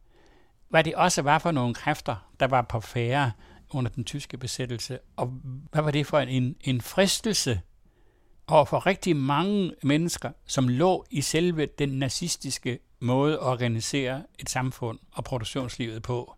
hvad 0.69 0.83
det 0.83 0.95
også 0.95 1.21
var 1.21 1.39
for 1.39 1.51
nogle 1.51 1.73
kræfter, 1.73 2.15
der 2.39 2.47
var 2.47 2.61
på 2.61 2.79
færre 2.79 3.31
under 3.69 3.91
den 3.91 4.03
tyske 4.03 4.37
besættelse, 4.37 4.99
og 5.15 5.27
hvad 5.71 5.81
var 5.81 5.91
det 5.91 6.07
for 6.07 6.19
en, 6.19 6.55
en 6.61 6.81
fristelse 6.81 7.61
over 8.47 8.65
for 8.65 8.85
rigtig 8.85 9.15
mange 9.15 9.71
mennesker, 9.83 10.31
som 10.47 10.67
lå 10.67 11.05
i 11.09 11.21
selve 11.21 11.65
den 11.65 11.89
nazistiske 11.89 12.79
måde 12.99 13.33
at 13.33 13.39
organisere 13.39 14.23
et 14.39 14.49
samfund 14.49 14.99
og 15.11 15.23
produktionslivet 15.23 16.03
på. 16.03 16.35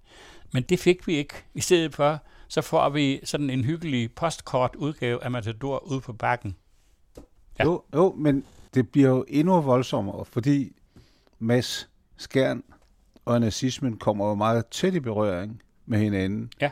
Men 0.53 0.63
det 0.63 0.79
fik 0.79 1.07
vi 1.07 1.15
ikke. 1.15 1.33
I 1.53 1.61
stedet 1.61 1.95
for, 1.95 2.19
så 2.47 2.61
får 2.61 2.89
vi 2.89 3.19
sådan 3.23 3.49
en 3.49 3.63
hyggelig 3.63 4.11
postkort 4.11 4.75
udgave 4.75 5.23
af 5.23 5.31
Matador 5.31 5.79
ude 5.91 6.01
på 6.01 6.13
bakken. 6.13 6.55
Ja. 7.59 7.63
Jo, 7.63 7.83
jo, 7.95 8.15
men 8.17 8.45
det 8.73 8.89
bliver 8.89 9.09
jo 9.09 9.25
endnu 9.27 9.61
voldsommere, 9.61 10.25
fordi 10.25 10.75
Mads 11.39 11.89
Skjern 12.17 12.63
og 13.25 13.41
nazismen 13.41 13.97
kommer 13.97 14.27
jo 14.27 14.35
meget 14.35 14.67
tæt 14.67 14.93
i 14.93 14.99
berøring 14.99 15.61
med 15.85 15.99
hinanden. 15.99 16.51
Ja. 16.61 16.71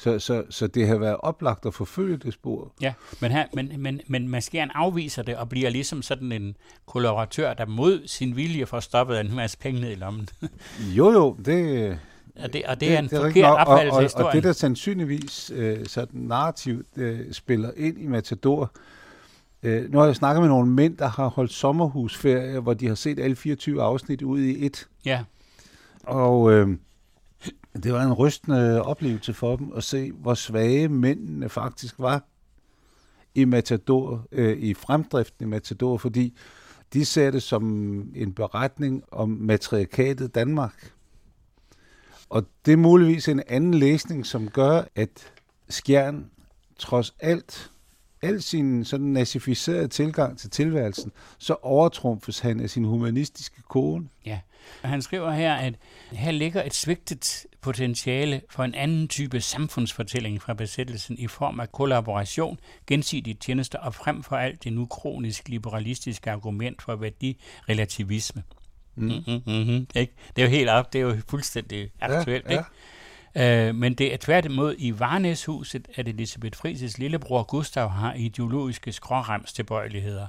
Så, 0.00 0.18
så, 0.18 0.44
så 0.50 0.66
det 0.66 0.88
har 0.88 0.98
været 0.98 1.16
oplagt 1.16 1.66
at 1.66 1.74
forfølge 1.74 2.16
det 2.16 2.32
spor. 2.32 2.72
Ja, 2.80 2.92
men, 3.20 3.30
her, 3.30 3.46
men, 3.54 3.72
men, 3.78 4.00
men 4.06 4.28
Maskeren 4.28 4.70
afviser 4.74 5.22
det 5.22 5.36
og 5.36 5.48
bliver 5.48 5.70
ligesom 5.70 6.02
sådan 6.02 6.32
en 6.32 6.56
koloratør, 6.86 7.54
der 7.54 7.66
mod 7.66 8.06
sin 8.06 8.36
vilje 8.36 8.66
får 8.66 8.80
stoppet 8.80 9.20
en 9.20 9.34
masse 9.34 9.58
penge 9.58 9.80
ned 9.80 9.90
i 9.90 9.94
lommen. 9.94 10.28
Jo, 10.96 11.10
jo, 11.12 11.36
det, 11.44 11.98
og, 12.42 12.52
det, 12.52 12.64
og 12.64 12.80
det, 12.80 12.92
er 12.92 12.98
en 12.98 13.04
rigtigt 13.04 13.20
forkert 13.20 13.42
nok. 13.42 13.58
opfattelse 13.58 13.94
og, 13.94 13.98
af 13.98 14.04
historien. 14.04 14.26
og 14.26 14.32
det, 14.32 14.42
der 14.44 14.52
sandsynligvis 14.52 15.52
øh, 15.54 15.86
sådan 15.86 16.20
narrativt 16.20 16.86
øh, 16.96 17.32
spiller 17.32 17.70
ind 17.76 17.98
i 17.98 18.06
Matador, 18.06 18.72
øh, 19.62 19.92
nu 19.92 19.98
har 19.98 20.06
jeg 20.06 20.16
snakket 20.16 20.40
med 20.42 20.48
nogle 20.48 20.70
mænd, 20.70 20.96
der 20.96 21.08
har 21.08 21.28
holdt 21.28 21.52
sommerhusferie, 21.52 22.60
hvor 22.60 22.74
de 22.74 22.88
har 22.88 22.94
set 22.94 23.18
alle 23.20 23.36
24 23.36 23.82
afsnit 23.82 24.22
ud 24.22 24.40
i 24.40 24.66
et. 24.66 24.88
Ja, 25.04 25.24
Og 26.02 26.52
øh, 26.52 26.68
det 27.76 27.92
var 27.92 28.02
en 28.02 28.12
rystende 28.12 28.82
oplevelse 28.82 29.34
for 29.34 29.56
dem 29.56 29.72
at 29.76 29.84
se, 29.84 30.12
hvor 30.12 30.34
svage 30.34 30.88
mændene 30.88 31.48
faktisk 31.48 31.94
var 31.98 32.24
i 33.34 33.44
Matador, 33.44 34.26
øh, 34.32 34.58
i 34.58 34.74
fremdriften 34.74 35.46
i 35.46 35.48
Matador, 35.48 35.96
fordi 35.96 36.36
de 36.92 37.04
ser 37.04 37.30
det 37.30 37.42
som 37.42 37.64
en 38.14 38.32
beretning 38.32 39.04
om 39.12 39.28
matriarkatet 39.28 40.34
Danmark. 40.34 40.92
Og 42.28 42.46
det 42.66 42.72
er 42.72 42.76
muligvis 42.76 43.28
en 43.28 43.42
anden 43.48 43.74
læsning, 43.74 44.26
som 44.26 44.48
gør, 44.48 44.82
at 44.94 45.32
Skjern 45.68 46.30
trods 46.78 47.14
alt, 47.20 47.70
al 48.22 48.42
sin 48.42 48.84
sådan 48.84 49.06
nazificerede 49.06 49.88
tilgang 49.88 50.38
til 50.38 50.50
tilværelsen, 50.50 51.12
så 51.38 51.56
overtrumfes 51.62 52.38
han 52.38 52.60
af 52.60 52.70
sin 52.70 52.84
humanistiske 52.84 53.62
kone. 53.62 54.08
ja. 54.26 54.40
Han 54.82 55.02
skriver 55.02 55.30
her, 55.30 55.54
at 55.54 55.74
her 56.12 56.30
ligger 56.30 56.62
et 56.62 56.74
svigtet 56.74 57.46
potentiale 57.62 58.42
for 58.50 58.64
en 58.64 58.74
anden 58.74 59.08
type 59.08 59.40
samfundsfortælling 59.40 60.42
fra 60.42 60.54
besættelsen 60.54 61.18
i 61.18 61.26
form 61.26 61.60
af 61.60 61.72
kollaboration, 61.72 62.58
gensidige 62.86 63.34
tjenester 63.34 63.78
og 63.78 63.94
frem 63.94 64.22
for 64.22 64.36
alt 64.36 64.64
det 64.64 64.72
nu 64.72 64.86
kronisk 64.86 65.48
liberalistiske 65.48 66.30
argument 66.30 66.82
for 66.82 66.96
værdirelativisme. 66.96 68.42
Mm. 68.94 69.04
Mm-hmm, 69.04 69.42
mm-hmm, 69.46 69.86
ikke? 69.94 70.12
Det 70.36 70.42
er 70.42 70.46
jo 70.46 70.50
helt 70.50 70.68
op, 70.68 70.92
det 70.92 70.98
er 71.00 71.02
jo 71.02 71.16
fuldstændig 71.28 71.90
aktuelt. 72.00 72.46
ja. 72.50 72.50
Ikke? 72.50 72.64
Øh, 73.68 73.74
men 73.74 73.94
det 73.94 74.12
er 74.12 74.16
tværtimod 74.16 74.74
i 74.78 74.98
Varnæshuset, 74.98 75.88
at 75.94 76.08
Elisabeth 76.08 76.58
Frises 76.58 76.98
lillebror 76.98 77.42
Gustav 77.42 77.88
har 77.88 78.14
ideologiske 78.14 78.92
skråremstilbøjeligheder. 78.92 80.26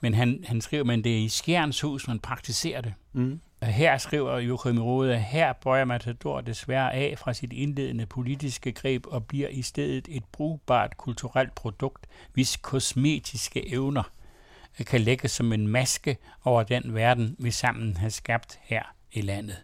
Men 0.00 0.14
han, 0.14 0.44
han 0.46 0.60
skriver, 0.60 0.84
men 0.84 1.04
det 1.04 1.12
er 1.12 1.18
i 1.18 1.28
Skjerns 1.28 1.80
hus, 1.80 2.08
man 2.08 2.18
praktiserer 2.18 2.80
det. 2.80 2.94
Mm. 3.12 3.40
Her 3.62 3.98
skriver 3.98 4.38
Joachim 4.38 4.78
Rode, 4.78 5.14
at 5.14 5.22
her 5.22 5.52
bøjer 5.52 5.84
Matador 5.84 6.40
desværre 6.40 6.94
af 6.94 7.18
fra 7.18 7.32
sit 7.32 7.52
indledende 7.52 8.06
politiske 8.06 8.72
greb 8.72 9.06
og 9.06 9.26
bliver 9.26 9.48
i 9.48 9.62
stedet 9.62 10.08
et 10.10 10.24
brugbart 10.32 10.96
kulturelt 10.96 11.54
produkt, 11.54 12.06
hvis 12.32 12.56
kosmetiske 12.56 13.72
evner 13.72 14.02
kan 14.86 15.00
lægges 15.00 15.30
som 15.30 15.52
en 15.52 15.68
maske 15.68 16.16
over 16.44 16.62
den 16.62 16.94
verden, 16.94 17.36
vi 17.38 17.50
sammen 17.50 17.96
har 17.96 18.08
skabt 18.08 18.58
her 18.62 18.82
i 19.12 19.20
landet. 19.20 19.56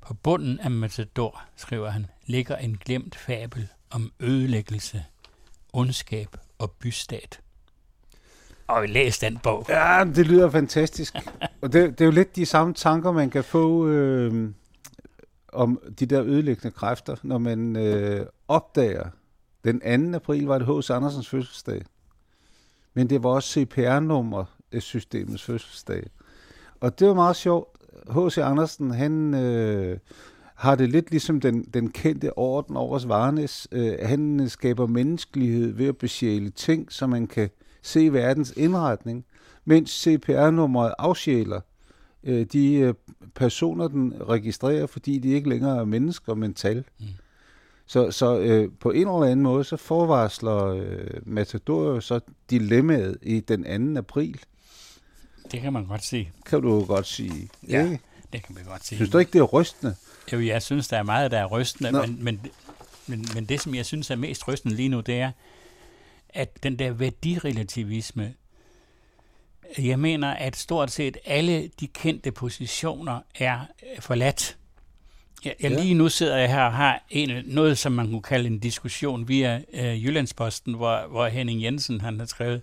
På 0.00 0.14
bunden 0.14 0.60
af 0.60 0.70
Matador, 0.70 1.42
skriver 1.56 1.90
han, 1.90 2.06
ligger 2.26 2.56
en 2.56 2.76
glemt 2.76 3.16
fabel 3.16 3.68
om 3.90 4.12
ødelæggelse, 4.20 5.04
ondskab 5.72 6.36
og 6.58 6.70
bystat. 6.70 7.40
Og 8.70 8.88
læs 8.88 9.18
den 9.18 9.38
bog. 9.42 9.66
Ja, 9.68 10.04
det 10.14 10.26
lyder 10.26 10.50
fantastisk. 10.50 11.14
Og 11.60 11.72
det, 11.72 11.98
det 11.98 12.00
er 12.00 12.04
jo 12.04 12.10
lidt 12.10 12.36
de 12.36 12.46
samme 12.46 12.74
tanker, 12.74 13.12
man 13.12 13.30
kan 13.30 13.44
få 13.44 13.88
øh, 13.88 14.50
om 15.52 15.80
de 16.00 16.06
der 16.06 16.22
ødelæggende 16.24 16.70
kræfter, 16.70 17.16
når 17.22 17.38
man 17.38 17.76
øh, 17.76 18.26
opdager, 18.48 19.08
den 19.64 20.10
2. 20.12 20.16
april 20.16 20.46
var 20.46 20.58
det 20.58 20.66
H.C. 20.66 20.90
Andersens 20.90 21.28
fødselsdag. 21.28 21.82
Men 22.94 23.10
det 23.10 23.22
var 23.22 23.30
også 23.30 23.60
CPR-nummer-systemets 23.60 25.42
fødselsdag. 25.42 26.06
Og 26.80 26.98
det 26.98 27.08
var 27.08 27.14
meget 27.14 27.36
sjovt. 27.36 27.68
H.C. 28.10 28.38
Andersen, 28.38 28.90
han 28.90 29.34
øh, 29.34 29.98
har 30.54 30.74
det 30.74 30.88
lidt 30.88 31.10
ligesom 31.10 31.40
den, 31.40 31.62
den 31.62 31.90
kendte 31.90 32.38
orden 32.38 32.76
over 32.76 33.06
Varnes. 33.06 33.68
Øh, 33.72 33.94
han 34.02 34.48
skaber 34.48 34.86
menneskelighed 34.86 35.72
ved 35.72 35.86
at 35.86 35.96
besjæle 35.96 36.50
ting, 36.50 36.92
så 36.92 37.06
man 37.06 37.26
kan 37.26 37.50
se 37.82 38.12
verdens 38.12 38.52
indretning, 38.56 39.24
mens 39.64 39.90
CPR-nummeret 40.08 40.94
afsjæler 40.98 41.60
øh, 42.24 42.46
de 42.52 42.74
øh, 42.74 42.94
personer, 43.34 43.88
den 43.88 44.14
registrerer, 44.28 44.86
fordi 44.86 45.18
de 45.18 45.28
ikke 45.28 45.48
længere 45.48 45.78
er 45.78 45.84
mennesker, 45.84 46.34
men 46.34 46.54
tal. 46.54 46.84
Mm. 47.00 47.06
Så, 47.86 48.10
så 48.10 48.38
øh, 48.38 48.68
på 48.80 48.90
en 48.90 49.00
eller 49.00 49.22
anden 49.22 49.42
måde, 49.42 49.64
så 49.64 49.76
forvarsler 49.76 50.64
øh, 50.66 51.06
Matador 51.22 51.84
jo 51.94 52.00
så 52.00 52.20
dilemmaet 52.50 53.18
i 53.22 53.40
den 53.40 53.94
2. 53.94 53.98
april, 53.98 54.40
Det 55.52 55.60
kan 55.60 55.72
man 55.72 55.86
godt 55.86 56.04
sige. 56.04 56.32
kan 56.46 56.62
du 56.62 56.84
godt 56.84 57.06
sige. 57.06 57.48
Ja. 57.68 57.84
Ikke? 57.84 58.00
Det 58.32 58.42
kan 58.42 58.54
man 58.54 58.64
godt 58.64 58.86
sige. 58.86 58.96
Synes 58.96 59.10
du 59.10 59.18
ikke, 59.18 59.32
det 59.32 59.38
er 59.38 59.42
rystende? 59.42 59.94
Jo, 60.32 60.40
jeg 60.40 60.62
synes, 60.62 60.88
der 60.88 60.96
er 60.96 61.02
meget, 61.02 61.30
der 61.30 61.38
er 61.38 61.46
rystende, 61.46 61.92
Nå. 61.92 62.00
men, 62.02 62.24
men, 62.24 62.40
men, 63.06 63.26
men 63.34 63.44
det, 63.44 63.60
som 63.60 63.74
jeg 63.74 63.86
synes 63.86 64.10
er 64.10 64.16
mest 64.16 64.48
rystende 64.48 64.76
lige 64.76 64.88
nu, 64.88 65.00
det 65.00 65.20
er, 65.20 65.30
at 66.34 66.62
den 66.62 66.78
der 66.78 66.90
værdirelativisme, 66.90 68.34
jeg 69.78 69.98
mener, 69.98 70.28
at 70.34 70.56
stort 70.56 70.90
set 70.90 71.16
alle 71.24 71.70
de 71.80 71.86
kendte 71.86 72.32
positioner 72.32 73.20
er 73.34 73.60
øh, 73.60 74.02
forladt. 74.02 74.56
Jeg, 75.44 75.54
jeg 75.60 75.70
Ja. 75.70 75.82
lige 75.82 75.94
nu 75.94 76.08
sidder 76.08 76.36
jeg 76.36 76.48
her 76.50 76.62
og 76.62 76.72
har 76.72 77.02
en, 77.10 77.44
noget, 77.46 77.78
som 77.78 77.92
man 77.92 78.10
kunne 78.10 78.22
kalde 78.22 78.46
en 78.46 78.58
diskussion 78.58 79.28
via 79.28 79.60
øh, 79.72 80.04
Jyllandsposten, 80.04 80.74
hvor, 80.74 81.06
hvor 81.08 81.26
Henning 81.26 81.62
Jensen 81.62 82.00
han 82.00 82.18
har 82.18 82.26
skrevet 82.26 82.62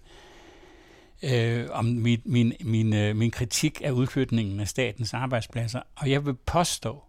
øh, 1.23 1.67
om 1.71 1.85
min, 1.85 2.21
min, 2.25 2.53
min, 2.59 2.93
øh, 2.93 3.15
min 3.15 3.31
kritik 3.31 3.81
af 3.83 3.91
udflytningen 3.91 4.59
af 4.59 4.67
statens 4.67 5.13
arbejdspladser. 5.13 5.81
Og 5.95 6.09
jeg 6.11 6.25
vil 6.25 6.33
påstå, 6.33 7.03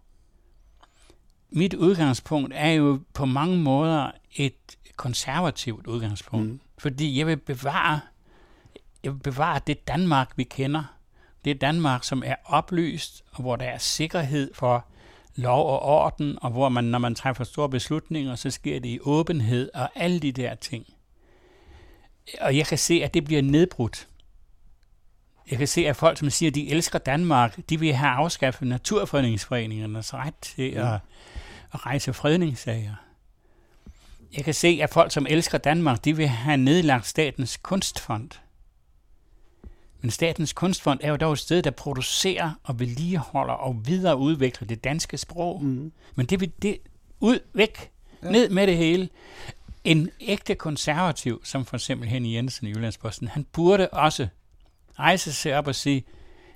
mit 1.49 1.73
udgangspunkt 1.73 2.53
er 2.55 2.69
jo 2.69 2.99
på 3.13 3.25
mange 3.25 3.57
måder 3.57 4.11
et 4.35 4.77
konservativt 4.95 5.87
udgangspunkt. 5.87 6.45
Mm. 6.45 6.51
Mm. 6.51 6.59
Fordi 6.77 7.17
jeg 7.19 7.27
vil 7.27 7.37
bevare 7.37 7.99
jeg 9.03 9.13
vil 9.13 9.19
bevare 9.19 9.59
det 9.67 9.87
Danmark, 9.87 10.31
vi 10.35 10.43
kender. 10.43 10.83
Det 11.45 11.61
Danmark, 11.61 12.03
som 12.03 12.23
er 12.25 12.35
oplyst, 12.45 13.23
og 13.31 13.41
hvor 13.41 13.55
der 13.55 13.65
er 13.65 13.77
sikkerhed 13.77 14.53
for 14.53 14.85
lov 15.35 15.69
og 15.69 15.81
orden, 15.81 16.37
og 16.41 16.51
hvor 16.51 16.69
man, 16.69 16.83
når 16.83 16.99
man 16.99 17.15
træffer 17.15 17.43
store 17.43 17.69
beslutninger, 17.69 18.35
så 18.35 18.49
sker 18.51 18.79
det 18.79 18.89
i 18.89 18.99
åbenhed 19.01 19.69
og 19.73 19.89
alle 19.95 20.19
de 20.19 20.31
der 20.31 20.55
ting. 20.55 20.85
Og 22.41 22.57
jeg 22.57 22.65
kan 22.65 22.77
se, 22.77 23.01
at 23.03 23.13
det 23.13 23.25
bliver 23.25 23.41
nedbrudt. 23.41 24.07
Jeg 25.51 25.57
kan 25.57 25.67
se, 25.67 25.87
at 25.87 25.95
folk, 25.95 26.17
som 26.17 26.29
siger, 26.29 26.49
at 26.49 26.55
de 26.55 26.69
elsker 26.69 26.99
Danmark, 26.99 27.59
de 27.69 27.79
vil 27.79 27.93
have 27.93 28.11
afskaffet 28.11 28.67
naturfredningsforeningernes 28.67 30.13
ret 30.13 30.35
til 30.41 30.71
Ja. 30.71 30.93
at, 30.93 30.99
at 31.73 31.85
rejse 31.85 32.13
fredningssager. 32.13 32.95
Jeg 34.37 34.43
kan 34.45 34.53
se, 34.53 34.79
at 34.81 34.89
folk, 34.89 35.11
som 35.11 35.27
elsker 35.29 35.57
Danmark, 35.57 36.05
de 36.05 36.15
vil 36.17 36.27
have 36.27 36.57
nedlagt 36.57 37.07
Statens 37.07 37.57
Kunstfond. 37.57 38.29
Men 40.01 40.11
Statens 40.11 40.53
Kunstfond 40.53 40.99
er 41.03 41.09
jo 41.09 41.15
dog 41.15 41.33
et 41.33 41.39
sted, 41.39 41.61
der 41.61 41.71
producerer 41.71 42.51
og 42.63 42.79
vedligeholder 42.79 43.53
og 43.53 43.87
videreudvikler 43.87 44.67
det 44.67 44.83
danske 44.83 45.17
sprog. 45.17 45.63
Mm. 45.63 45.91
Men 46.15 46.25
det 46.25 46.39
vil 46.39 46.51
det 46.61 46.77
ud, 47.19 47.39
væk, 47.53 47.91
Ja. 48.23 48.31
ned 48.31 48.49
med 48.49 48.67
det 48.67 48.77
hele. 48.77 49.09
En 49.83 50.09
ægte 50.21 50.55
konservativ, 50.55 51.41
som 51.43 51.65
for 51.65 51.75
eksempel 51.77 52.09
Henny 52.09 52.33
Jensen 52.33 52.67
i 52.67 52.69
Jyllandsposten, 52.69 53.27
han 53.27 53.43
burde 53.51 53.89
også 53.89 54.27
rejse 54.99 55.33
sig 55.33 55.57
op 55.57 55.67
og 55.67 55.75
sige, 55.75 56.03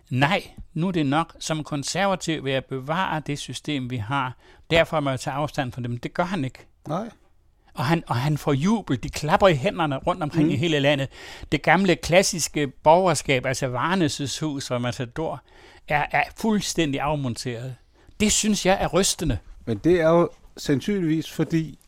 nej, 0.09 0.47
nu 0.73 0.87
er 0.87 0.91
det 0.91 1.05
nok. 1.05 1.35
Som 1.39 1.63
konservativ 1.63 2.43
vil 2.43 2.53
jeg 2.53 2.65
bevare 2.65 3.21
det 3.27 3.39
system, 3.39 3.89
vi 3.89 3.97
har. 3.97 4.37
Derfor 4.73 4.99
må 4.99 5.09
jeg 5.09 5.19
tage 5.19 5.33
afstand 5.33 5.71
fra 5.71 5.81
dem. 5.81 5.97
Det 5.97 6.13
gør 6.13 6.23
han 6.23 6.45
ikke. 6.45 6.59
Nej. 6.87 7.09
Og 7.73 7.85
han, 7.85 8.03
og 8.07 8.15
han 8.15 8.37
får 8.37 8.53
jubel, 8.53 9.03
de 9.03 9.09
klapper 9.09 9.47
i 9.47 9.53
hænderne 9.55 9.97
rundt 9.97 10.23
omkring 10.23 10.45
Mm. 10.47 10.53
i 10.53 10.55
hele 10.55 10.79
landet. 10.79 11.09
Det 11.51 11.61
gamle 11.61 11.95
klassiske 11.95 12.67
borgerskab, 12.67 13.45
altså 13.45 13.67
Varnes' 13.77 14.45
hus 14.45 14.71
og 14.71 14.81
Matador, 14.81 15.41
er, 15.87 16.05
er 16.11 16.23
fuldstændig 16.37 17.01
afmonteret. 17.01 17.75
Det 18.19 18.31
synes 18.31 18.65
jeg 18.65 18.77
er 18.81 18.87
rystende. 18.87 19.37
Men 19.65 19.77
det 19.77 20.01
er 20.01 20.09
jo 20.09 20.29
sandsynligvis, 20.57 21.31
fordi 21.31 21.79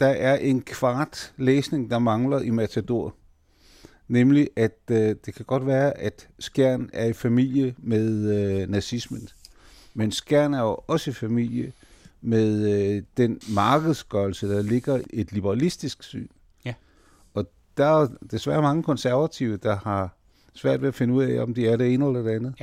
der 0.00 0.08
er 0.08 0.36
en 0.36 0.62
kvart 0.62 1.32
læsning, 1.36 1.90
der 1.90 1.98
mangler 1.98 2.40
i 2.40 2.50
Matador. 2.50 3.14
Nemlig, 4.08 4.48
at 4.56 4.78
øh, 4.90 5.16
det 5.26 5.34
kan 5.34 5.44
godt 5.44 5.66
være, 5.66 5.98
at 5.98 6.28
Skjern 6.38 6.90
er 6.92 7.06
i 7.06 7.12
familie 7.12 7.74
med 7.78 8.34
øh, 8.62 8.68
nazismen. 8.68 9.28
Men 9.94 10.12
Skjern 10.12 10.54
er 10.54 10.60
jo 10.62 10.78
også 10.86 11.10
i 11.10 11.14
familie 11.14 11.72
med 12.22 12.72
øh, 12.72 13.02
den 13.16 13.40
markedsgørelse, 13.48 14.48
der 14.48 14.62
ligger 14.62 15.00
et 15.12 15.32
liberalistisk 15.32 16.02
syn. 16.02 16.28
Ja. 16.64 16.74
Og 17.34 17.46
der 17.76 17.86
er 17.86 18.08
desværre 18.30 18.62
mange 18.62 18.82
konservative, 18.82 19.56
der 19.56 19.76
har 19.76 20.16
svært 20.54 20.80
ved 20.82 20.88
at 20.88 20.94
finde 20.94 21.14
ud 21.14 21.24
af, 21.24 21.42
om 21.42 21.54
de 21.54 21.68
er 21.68 21.76
det 21.76 21.94
ene 21.94 22.06
eller 22.06 22.22
det 22.22 22.30
andet. 22.30 22.54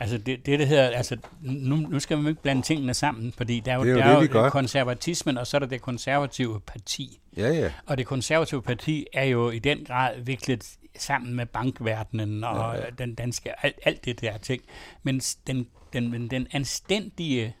Altså 0.00 0.18
det, 0.18 0.46
det, 0.46 0.58
der 0.58 0.66
hedder, 0.66 0.88
altså 0.88 1.16
nu, 1.40 1.76
nu 1.76 2.00
skal 2.00 2.16
man 2.16 2.24
jo 2.24 2.28
ikke 2.28 2.42
blande 2.42 2.62
tingene 2.62 2.94
sammen, 2.94 3.32
fordi 3.32 3.60
der 3.60 3.72
er 3.72 3.76
jo, 3.76 3.84
Det 3.84 3.90
er 3.90 3.94
jo 3.94 4.00
der 4.00 4.20
det, 4.20 4.34
er 4.34 4.44
jo 4.44 4.50
konservatismen, 4.50 5.38
og 5.38 5.46
så 5.46 5.56
er 5.56 5.58
der 5.58 5.66
det 5.66 5.82
konservative 5.82 6.60
parti. 6.60 7.20
Ja, 7.36 7.52
ja. 7.52 7.72
Og 7.86 7.98
det 7.98 8.06
konservative 8.06 8.62
parti 8.62 9.06
er 9.12 9.24
jo 9.24 9.50
i 9.50 9.58
den 9.58 9.84
grad 9.84 10.20
viklet 10.20 10.76
sammen 10.98 11.34
med 11.34 11.46
bankverdenen 11.46 12.44
og 12.44 12.54
Ja, 12.54 12.66
ja, 12.66 12.76
ja. 12.76 12.84
ja. 12.84 12.90
den 12.98 13.14
danske, 13.14 13.64
alt, 13.64 13.78
alt 13.84 14.04
det 14.04 14.20
der 14.20 14.38
ting. 14.38 14.62
Men 15.02 15.20
den, 15.46 15.66
den, 15.92 16.30
den 16.30 16.46
anstændige 16.52 17.56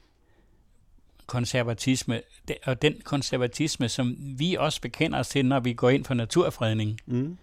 konservatisme, 1.28 2.20
og 2.64 2.82
den 2.82 2.94
konservatisme, 3.04 3.88
som 3.88 4.16
vi 4.18 4.54
også 4.54 4.80
bekender 4.80 5.18
os 5.18 5.28
til, 5.28 5.44
når 5.46 5.60
vi 5.60 5.72
går 5.72 5.90
ind 5.90 6.04
for 6.04 6.14
naturfredning, 6.14 7.00
Mm. 7.06 7.38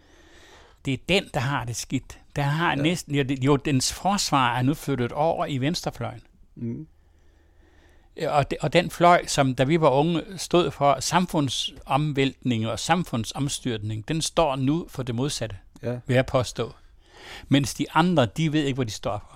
det 0.85 0.93
er 0.93 0.97
den, 1.09 1.29
der 1.33 1.39
har 1.39 1.65
det 1.65 1.75
skidt. 1.75 2.19
Der 2.35 2.41
har 2.41 2.69
Ja. 2.69 2.75
næsten, 2.75 3.15
jo, 3.31 3.55
dens 3.55 3.93
forsvar 3.93 4.57
er 4.57 4.61
nu 4.61 4.73
flyttet 4.73 5.11
over 5.11 5.45
i 5.45 5.57
venstrefløjen. 5.57 6.21
Mm. 6.55 6.87
Og, 8.27 8.51
de, 8.51 8.55
og 8.61 8.73
den 8.73 8.89
fløj, 8.89 9.25
som 9.27 9.55
da 9.55 9.63
vi 9.63 9.81
var 9.81 9.89
unge 9.89 10.21
stod 10.37 10.71
for 10.71 10.99
samfundsomvæltning 10.99 12.67
og 12.67 12.79
samfundsomstyrtning, 12.79 14.07
den 14.07 14.21
står 14.21 14.55
nu 14.55 14.85
for 14.89 15.03
det 15.03 15.15
modsatte, 15.15 15.55
Ja. 15.83 15.99
vil 16.07 16.15
jeg 16.15 16.25
påstå. 16.25 16.73
Mens 17.47 17.73
de 17.73 17.85
andre, 17.93 18.25
de 18.25 18.53
ved 18.53 18.63
ikke, 18.63 18.75
hvad 18.75 18.85
de 18.85 18.91
står 18.91 19.25
for. 19.29 19.34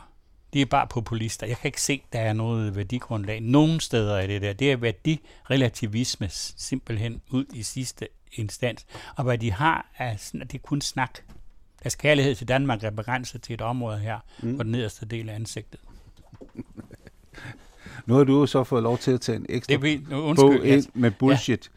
De 0.53 0.61
er 0.61 0.65
bare 0.65 0.87
populister. 0.87 1.47
Jeg 1.47 1.57
kan 1.57 1.67
ikke 1.67 1.81
se, 1.81 2.01
der 2.13 2.19
er 2.19 2.33
noget 2.33 2.75
værdigrundlag 2.75 3.41
nogen 3.41 3.79
steder 3.79 4.19
i 4.19 4.27
det 4.27 4.41
der. 4.41 4.53
Det 4.53 4.71
er 4.71 4.77
værdirelativisme 4.77 6.27
simpelthen 6.57 7.21
ud 7.31 7.45
i 7.53 7.63
sidste 7.63 8.07
instans. 8.33 8.85
Og 9.15 9.23
hvad 9.23 9.37
de 9.37 9.51
har, 9.51 9.85
er, 9.97 10.13
det 10.33 10.53
er 10.55 10.57
kun 10.63 10.81
snak. 10.81 11.19
Deres 11.83 11.95
kærlighed 11.95 12.35
til 12.35 12.47
Danmark 12.47 12.83
er 12.83 12.89
begrænset 12.89 13.41
til 13.41 13.53
et 13.53 13.61
område 13.61 13.97
her, 13.99 14.19
Mm. 14.43 14.57
på 14.57 14.63
den 14.63 14.71
nederste 14.71 15.05
del 15.05 15.29
af 15.29 15.35
ansigtet. 15.35 15.79
Nu 18.05 18.13
har 18.13 18.23
du 18.23 18.39
jo 18.39 18.45
så 18.45 18.63
fået 18.63 18.83
lov 18.83 18.97
til 18.97 19.11
at 19.11 19.21
tage 19.21 19.35
en 19.35 19.45
ekstra 19.49 19.73
Det 19.73 19.81
vil, 19.81 20.01
nu, 20.01 20.09
bog 20.09 20.23
undskyld, 20.23 20.63
ind 20.63 20.85
med 20.93 21.11
bullshit. 21.11 21.71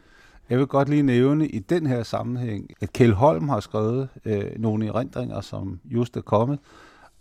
Jeg 0.51 0.59
vil 0.59 0.67
godt 0.67 0.89
lige 0.89 1.03
nævne 1.03 1.49
i 1.49 1.59
den 1.59 1.87
her 1.87 2.03
sammenhæng, 2.03 2.71
at 2.81 2.93
Kjeld 2.93 3.13
Holm 3.13 3.49
har 3.49 3.61
skrevet 3.61 4.09
øh, 4.25 4.45
nogle 4.59 4.87
erindringer, 4.87 5.41
som 5.41 5.81
just 5.85 6.17
er 6.17 6.21
kommet, 6.21 6.59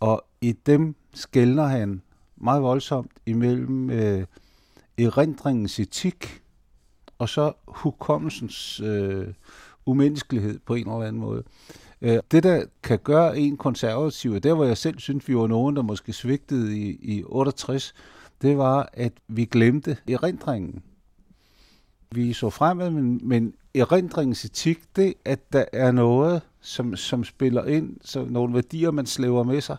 og 0.01 0.23
i 0.41 0.51
dem 0.51 0.95
skældner 1.13 1.63
han 1.63 2.01
meget 2.37 2.63
voldsomt 2.63 3.11
imellem 3.25 3.89
øh, 3.89 4.25
erindringens 4.97 5.79
etik 5.79 6.41
og 7.17 7.29
så 7.29 7.53
hukommelsens 7.67 8.79
øh, 8.79 9.27
umenneskelighed 9.85 10.59
på 10.65 10.75
en 10.75 10.81
eller 10.81 11.07
anden 11.07 11.21
måde. 11.21 11.43
Øh, 12.01 12.19
det, 12.31 12.43
der 12.43 12.65
kan 12.83 12.99
gøre 12.99 13.37
en 13.37 13.57
konservativ, 13.57 14.31
og 14.31 14.43
der 14.43 14.53
hvor 14.53 14.65
jeg 14.65 14.77
selv 14.77 14.99
synes, 14.99 15.27
vi 15.27 15.35
var 15.35 15.47
nogen, 15.47 15.75
der 15.75 15.81
måske 15.81 16.13
svigtede 16.13 16.77
i, 16.77 16.99
i 17.01 17.23
68, 17.25 17.93
det 18.41 18.57
var, 18.57 18.89
at 18.93 19.13
vi 19.27 19.45
glemte 19.45 19.97
erindringen. 20.07 20.83
Vi 22.11 22.33
så 22.33 22.49
fremad, 22.49 22.89
men, 22.89 23.19
men 23.23 23.53
erindringens 23.75 24.45
etik, 24.45 24.79
det 24.95 25.13
at 25.25 25.53
der 25.53 25.65
er 25.73 25.91
noget, 25.91 26.41
som, 26.61 26.95
som 26.95 27.23
spiller 27.23 27.65
ind, 27.65 27.97
så 28.01 28.25
nogle 28.29 28.53
værdier, 28.53 28.91
man 28.91 29.05
slæver 29.05 29.43
med 29.43 29.61
sig, 29.61 29.77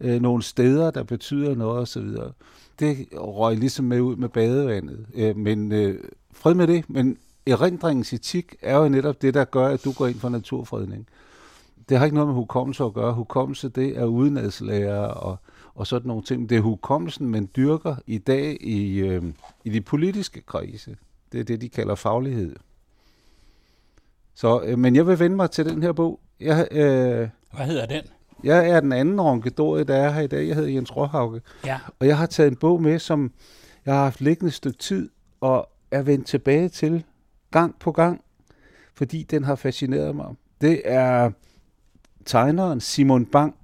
øh, 0.00 0.22
nogle 0.22 0.42
steder, 0.42 0.90
der 0.90 1.02
betyder 1.02 1.54
noget 1.54 1.82
osv. 1.82 2.08
Det 2.78 3.08
røg 3.12 3.56
ligesom 3.56 3.84
med 3.84 4.00
ud 4.00 4.16
med 4.16 4.28
badevandet. 4.28 5.06
Øh, 5.14 5.36
men 5.36 5.72
øh, 5.72 6.04
fred 6.32 6.54
med 6.54 6.66
det, 6.66 6.90
men 6.90 7.18
erindringens 7.46 8.12
etik 8.12 8.54
er 8.62 8.76
jo 8.76 8.88
netop 8.88 9.22
det, 9.22 9.34
der 9.34 9.44
gør, 9.44 9.68
at 9.68 9.84
du 9.84 9.92
går 9.92 10.06
ind 10.06 10.18
for 10.18 10.28
naturfredning. 10.28 11.06
Det 11.88 11.98
har 11.98 12.04
ikke 12.04 12.14
noget 12.14 12.28
med 12.28 12.34
hukommelse 12.34 12.84
at 12.84 12.94
gøre. 12.94 13.14
Hukommelse, 13.14 13.68
det 13.68 13.98
er 13.98 14.04
udenadslærer 14.04 15.06
og, 15.06 15.36
og 15.74 15.86
sådan 15.86 16.08
nogle 16.08 16.22
ting. 16.22 16.48
Det 16.48 16.58
er 16.58 16.62
hukommelsen, 16.62 17.28
man 17.28 17.48
dyrker 17.56 17.96
i 18.06 18.18
dag 18.18 18.56
i, 18.60 18.98
øh, 18.98 19.22
i 19.64 19.70
de 19.70 19.80
politiske 19.80 20.40
krise. 20.40 20.96
Det 21.32 21.40
er 21.40 21.44
det, 21.44 21.60
de 21.60 21.68
kalder 21.68 21.94
faglighed. 21.94 22.56
Så, 24.34 24.62
øh, 24.64 24.78
men 24.78 24.96
jeg 24.96 25.06
vil 25.06 25.18
vende 25.18 25.36
mig 25.36 25.50
til 25.50 25.64
den 25.64 25.82
her 25.82 25.92
bog. 25.92 26.20
Jeg, 26.40 26.68
øh, 26.70 27.28
Hvad 27.56 27.66
hedder 27.66 27.86
den? 27.86 28.02
jeg 28.44 28.68
er 28.68 28.80
den 28.80 28.92
anden 28.92 29.20
ronkedorie, 29.20 29.84
der 29.84 29.94
er 29.96 30.10
her 30.10 30.20
i 30.22 30.26
dag. 30.26 30.48
Jeg 30.48 30.54
hedder 30.56 30.70
Jens 30.70 30.96
Råhauke. 30.96 31.40
Ja. 31.66 31.78
Og 32.00 32.06
jeg 32.06 32.18
har 32.18 32.26
taget 32.26 32.50
en 32.50 32.56
bog 32.56 32.82
med, 32.82 32.98
som 32.98 33.32
jeg 33.86 33.94
har 33.94 34.02
haft 34.04 34.20
liggende 34.20 34.48
et 34.48 34.54
stykke 34.54 34.78
tid, 34.78 35.10
og 35.40 35.68
er 35.90 36.02
vendt 36.02 36.26
tilbage 36.26 36.68
til 36.68 37.04
gang 37.50 37.74
på 37.80 37.92
gang, 37.92 38.20
fordi 38.94 39.22
den 39.22 39.44
har 39.44 39.54
fascineret 39.54 40.16
mig. 40.16 40.26
Det 40.60 40.82
er 40.84 41.30
tegneren 42.24 42.80
Simon 42.80 43.26
Bang, 43.26 43.54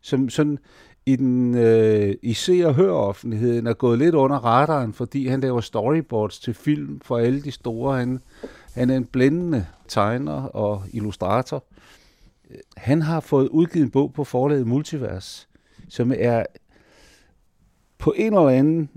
som 0.00 0.28
sådan 0.28 0.58
i 1.06 1.16
den 1.16 1.54
øh, 1.54 2.14
i 2.22 2.32
se- 2.34 2.62
og 2.66 2.74
hør-offentligheden 2.74 3.66
er 3.66 3.72
gået 3.72 3.98
lidt 3.98 4.14
under 4.14 4.36
radaren, 4.36 4.92
fordi 4.92 5.26
han 5.26 5.40
laver 5.40 5.60
storyboards 5.60 6.38
til 6.40 6.54
film 6.54 7.00
for 7.00 7.18
alle 7.18 7.42
de 7.42 7.50
store. 7.50 7.98
Han, 7.98 8.20
han 8.74 8.90
er 8.90 8.96
en 8.96 9.04
blændende 9.04 9.66
tegner 9.88 10.42
og 10.42 10.82
illustrator. 10.92 11.64
Han 12.76 13.02
har 13.02 13.20
fået 13.20 13.48
udgivet 13.48 13.84
en 13.84 13.90
bog 13.90 14.12
på 14.12 14.24
forlaget 14.24 14.66
Multivers, 14.66 15.48
som 15.88 16.12
er 16.18 16.44
på 17.98 18.14
en 18.16 18.26
eller 18.26 18.48
anden 18.48 18.90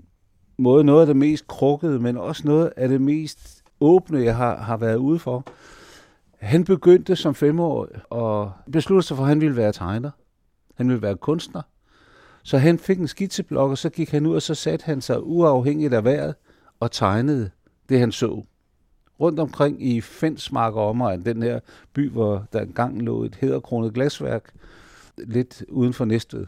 måde 0.57 0.83
noget 0.83 1.01
af 1.01 1.07
det 1.07 1.15
mest 1.15 1.47
krukkede, 1.47 1.99
men 1.99 2.17
også 2.17 2.47
noget 2.47 2.73
af 2.77 2.89
det 2.89 3.01
mest 3.01 3.63
åbne, 3.79 4.19
jeg 4.19 4.35
har, 4.35 4.57
har 4.57 4.77
været 4.77 4.95
ude 4.95 5.19
for. 5.19 5.43
Han 6.37 6.63
begyndte 6.63 7.15
som 7.15 7.35
femårig 7.35 7.91
og 8.09 8.51
besluttede 8.71 9.07
sig 9.07 9.17
for, 9.17 9.23
at 9.23 9.29
han 9.29 9.41
ville 9.41 9.55
være 9.55 9.71
tegner. 9.71 10.11
Han 10.75 10.87
ville 10.87 11.01
være 11.01 11.17
kunstner. 11.17 11.61
Så 12.43 12.57
han 12.57 12.79
fik 12.79 12.99
en 12.99 13.07
skitseblok, 13.07 13.71
og 13.71 13.77
så 13.77 13.89
gik 13.89 14.11
han 14.11 14.25
ud, 14.25 14.35
og 14.35 14.41
så 14.41 14.55
satte 14.55 14.85
han 14.85 15.01
sig 15.01 15.23
uafhængigt 15.23 15.93
af 15.93 16.03
vejret 16.03 16.35
og 16.79 16.91
tegnede 16.91 17.49
det, 17.89 17.99
han 17.99 18.11
så. 18.11 18.43
Rundt 19.19 19.39
omkring 19.39 19.87
i 19.87 20.01
Fensmark 20.01 20.73
og 20.73 20.89
omegn, 20.89 21.25
den 21.25 21.43
her 21.43 21.59
by, 21.93 22.09
hvor 22.09 22.45
der 22.53 22.61
engang 22.61 23.01
lå 23.01 23.23
et 23.23 23.35
hederkronet 23.35 23.93
glasværk, 23.93 24.53
lidt 25.17 25.63
uden 25.69 25.93
for 25.93 26.05
Næstved. 26.05 26.45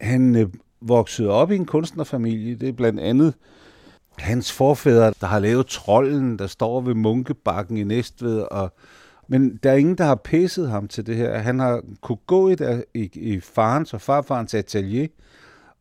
Han 0.00 0.36
øh, 0.36 0.48
voksede 0.80 1.28
op 1.28 1.50
i 1.50 1.56
en 1.56 1.66
kunstnerfamilie. 1.66 2.54
Det 2.54 2.68
er 2.68 2.72
blandt 2.72 3.00
andet 3.00 3.34
hans 4.18 4.52
forfædre, 4.52 5.12
der 5.20 5.26
har 5.26 5.38
lavet 5.38 5.66
trolden, 5.66 6.38
der 6.38 6.46
står 6.46 6.80
ved 6.80 6.94
Munkebakken 6.94 7.76
i 7.76 7.84
Næstved. 7.84 8.40
Og, 8.40 8.72
men 9.28 9.56
der 9.62 9.70
er 9.70 9.76
ingen, 9.76 9.98
der 9.98 10.04
har 10.04 10.20
pisset 10.24 10.70
ham 10.70 10.88
til 10.88 11.06
det 11.06 11.16
her. 11.16 11.38
Han 11.38 11.58
har 11.58 11.82
kunne 12.00 12.18
gå 12.26 12.48
i, 12.48 12.54
der, 12.54 12.82
i, 12.94 13.10
i 13.14 13.40
farens 13.40 13.94
og 13.94 14.00
farfarens 14.00 14.54
atelier 14.54 15.08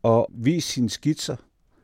og 0.04 0.30
vise 0.34 0.68
sine 0.68 0.90
skitser. 0.90 1.36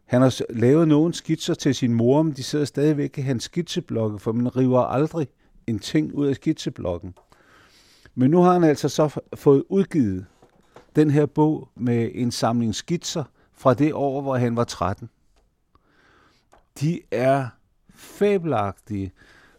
Han 0.09 0.21
har 0.21 0.41
lavet 0.49 0.87
nogle 0.87 1.13
skitser 1.13 1.53
til 1.53 1.75
sin 1.75 1.93
mor, 1.93 2.23
men 2.23 2.33
de 2.33 2.43
sidder 2.43 2.65
stadigvæk 2.65 3.17
i 3.17 3.21
hans 3.21 3.43
skitseblokke, 3.43 4.19
for 4.19 4.31
man 4.31 4.57
river 4.57 4.81
aldrig 4.81 5.27
en 5.67 5.79
ting 5.79 6.13
ud 6.13 6.27
af 6.27 6.35
skitseblokken. 6.35 7.13
Men 8.15 8.31
nu 8.31 8.41
har 8.41 8.53
han 8.53 8.63
altså 8.63 8.89
så 8.89 9.21
fået 9.35 9.63
udgivet 9.69 10.25
den 10.95 11.09
her 11.09 11.25
bog 11.25 11.69
med 11.75 12.11
en 12.13 12.31
samling 12.31 12.75
skitser 12.75 13.23
fra 13.53 13.73
det 13.73 13.93
år, 13.93 14.21
hvor 14.21 14.35
han 14.35 14.55
var 14.55 14.63
13. 14.63 15.09
De 16.79 17.01
er 17.11 17.47
fabelagtige, 17.95 19.11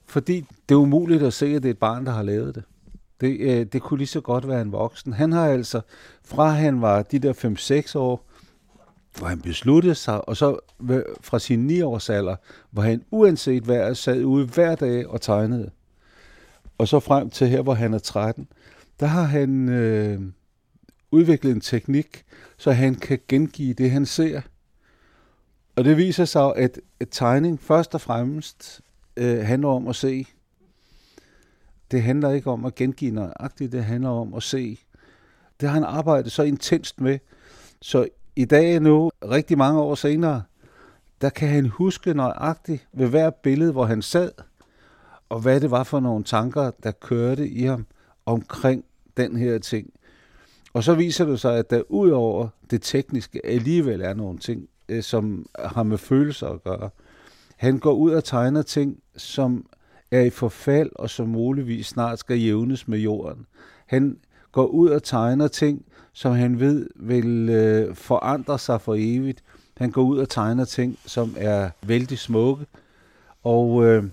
fordi 0.06 0.44
det 0.68 0.74
er 0.74 0.78
umuligt 0.78 1.22
at 1.22 1.32
se, 1.32 1.46
at 1.46 1.62
det 1.62 1.68
er 1.68 1.72
et 1.72 1.78
barn, 1.78 2.06
der 2.06 2.12
har 2.12 2.22
lavet 2.22 2.54
det. 2.54 2.62
Det, 3.20 3.40
øh, 3.40 3.66
det 3.66 3.82
kunne 3.82 3.98
lige 3.98 4.08
så 4.08 4.20
godt 4.20 4.48
være 4.48 4.62
en 4.62 4.72
voksen. 4.72 5.12
Han 5.12 5.32
har 5.32 5.46
altså, 5.46 5.80
fra 6.24 6.48
han 6.48 6.80
var 6.80 7.02
de 7.02 7.18
der 7.18 7.32
5-6 7.92 7.98
år, 7.98 8.29
hvor 9.18 9.26
han 9.26 9.40
besluttede 9.40 9.94
sig, 9.94 10.28
og 10.28 10.36
så 10.36 10.58
fra 11.20 11.38
sin 11.38 11.66
9 11.66 11.80
års 11.80 12.10
alder, 12.10 12.36
hvor 12.70 12.82
han 12.82 13.04
uanset 13.10 13.62
hvad 13.62 13.94
sad 13.94 14.24
ude 14.24 14.46
hver 14.46 14.74
dag 14.74 15.06
og 15.06 15.20
tegnede. 15.20 15.70
Og 16.78 16.88
så 16.88 17.00
frem 17.00 17.30
til 17.30 17.48
her, 17.48 17.62
hvor 17.62 17.74
han 17.74 17.94
er 17.94 17.98
13, 17.98 18.48
der 19.00 19.06
har 19.06 19.22
han 19.22 19.68
øh, 19.68 20.20
udviklet 21.10 21.52
en 21.52 21.60
teknik, 21.60 22.24
så 22.56 22.72
han 22.72 22.94
kan 22.94 23.18
gengive 23.28 23.74
det, 23.74 23.90
han 23.90 24.06
ser. 24.06 24.40
Og 25.76 25.84
det 25.84 25.96
viser 25.96 26.24
sig, 26.24 26.56
at, 26.56 26.80
at 27.00 27.08
tegning 27.10 27.60
først 27.60 27.94
og 27.94 28.00
fremmest 28.00 28.80
øh, 29.16 29.38
handler 29.38 29.68
om 29.68 29.88
at 29.88 29.96
se. 29.96 30.26
Det 31.90 32.02
handler 32.02 32.30
ikke 32.30 32.50
om 32.50 32.64
at 32.64 32.74
gengive 32.74 33.10
nøjagtigt, 33.10 33.72
det 33.72 33.84
handler 33.84 34.10
om 34.10 34.34
at 34.34 34.42
se. 34.42 34.78
Det 35.60 35.68
har 35.68 35.74
han 35.74 35.84
arbejdet 35.84 36.32
så 36.32 36.42
intenst 36.42 37.00
med, 37.00 37.18
så 37.82 38.08
i 38.40 38.44
dag 38.44 38.80
nu, 38.80 39.10
rigtig 39.30 39.58
mange 39.58 39.80
år 39.80 39.94
senere, 39.94 40.42
der 41.20 41.28
kan 41.30 41.48
han 41.48 41.66
huske 41.66 42.14
nøjagtigt 42.14 42.88
ved 42.92 43.08
hver 43.08 43.30
billede, 43.30 43.72
hvor 43.72 43.84
han 43.84 44.02
sad, 44.02 44.30
og 45.28 45.40
hvad 45.40 45.60
det 45.60 45.70
var 45.70 45.84
for 45.84 46.00
nogle 46.00 46.24
tanker, 46.24 46.70
der 46.82 46.90
kørte 46.90 47.48
i 47.48 47.62
ham 47.62 47.86
omkring 48.26 48.84
den 49.16 49.36
her 49.36 49.58
ting. 49.58 49.90
Og 50.72 50.84
så 50.84 50.94
viser 50.94 51.24
det 51.24 51.40
sig, 51.40 51.58
at 51.58 51.70
der 51.70 51.82
ud 51.88 52.10
over 52.10 52.48
det 52.70 52.82
tekniske 52.82 53.46
alligevel 53.46 54.00
er 54.00 54.14
nogle 54.14 54.38
ting, 54.38 54.68
øh, 54.88 55.02
som 55.02 55.46
har 55.58 55.82
med 55.82 55.98
følelser 55.98 56.48
at 56.48 56.64
gøre. 56.64 56.90
Han 57.56 57.78
går 57.78 57.92
ud 57.92 58.12
og 58.12 58.24
tegner 58.24 58.62
ting, 58.62 59.02
som 59.16 59.66
er 60.10 60.20
i 60.20 60.30
forfald, 60.30 60.90
og 60.94 61.10
som 61.10 61.28
muligvis 61.28 61.86
snart 61.86 62.18
skal 62.18 62.38
jævnes 62.38 62.88
med 62.88 62.98
jorden. 62.98 63.46
Han 63.86 64.18
går 64.52 64.66
ud 64.66 64.88
og 64.88 65.02
tegner 65.02 65.48
ting, 65.48 65.84
som 66.12 66.32
han 66.32 66.60
ved 66.60 66.86
vil 66.96 67.48
øh, 67.48 67.94
forandre 67.94 68.58
sig 68.58 68.80
for 68.80 68.94
evigt. 68.98 69.42
Han 69.76 69.90
går 69.90 70.02
ud 70.02 70.18
og 70.18 70.28
tegner 70.28 70.64
ting, 70.64 70.98
som 71.06 71.34
er 71.38 71.70
vældig 71.82 72.18
smukke. 72.18 72.66
Og 73.44 73.84
øh, 73.84 74.04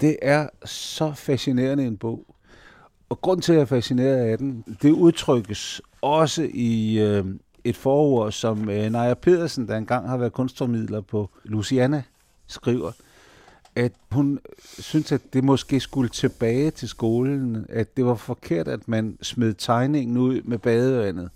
det 0.00 0.16
er 0.22 0.48
så 0.64 1.12
fascinerende 1.12 1.86
en 1.86 1.96
bog. 1.96 2.34
Og 3.08 3.20
grund 3.20 3.42
til, 3.42 3.52
at 3.52 3.56
jeg 3.56 3.62
er 3.62 3.66
fascineret 3.66 4.16
af 4.16 4.38
den, 4.38 4.64
det 4.82 4.90
udtrykkes 4.90 5.82
også 6.00 6.48
i 6.54 6.98
øh, 6.98 7.24
et 7.64 7.76
forord, 7.76 8.32
som 8.32 8.70
øh, 8.70 8.90
Naja 8.90 9.14
Pedersen, 9.14 9.68
der 9.68 9.76
engang 9.76 10.08
har 10.08 10.16
været 10.16 10.32
kunstformidler 10.32 11.00
på 11.00 11.30
Luciana, 11.44 12.02
skriver, 12.46 12.92
at 13.78 13.92
hun 14.12 14.40
synes, 14.78 15.12
at 15.12 15.20
det 15.32 15.44
måske 15.44 15.80
skulle 15.80 16.08
tilbage 16.08 16.70
til 16.70 16.88
skolen, 16.88 17.66
at 17.68 17.96
det 17.96 18.04
var 18.04 18.14
forkert, 18.14 18.68
at 18.68 18.88
man 18.88 19.18
smed 19.22 19.54
tegningen 19.54 20.16
ud 20.16 20.42
med 20.42 20.58
badevandet 20.58 21.30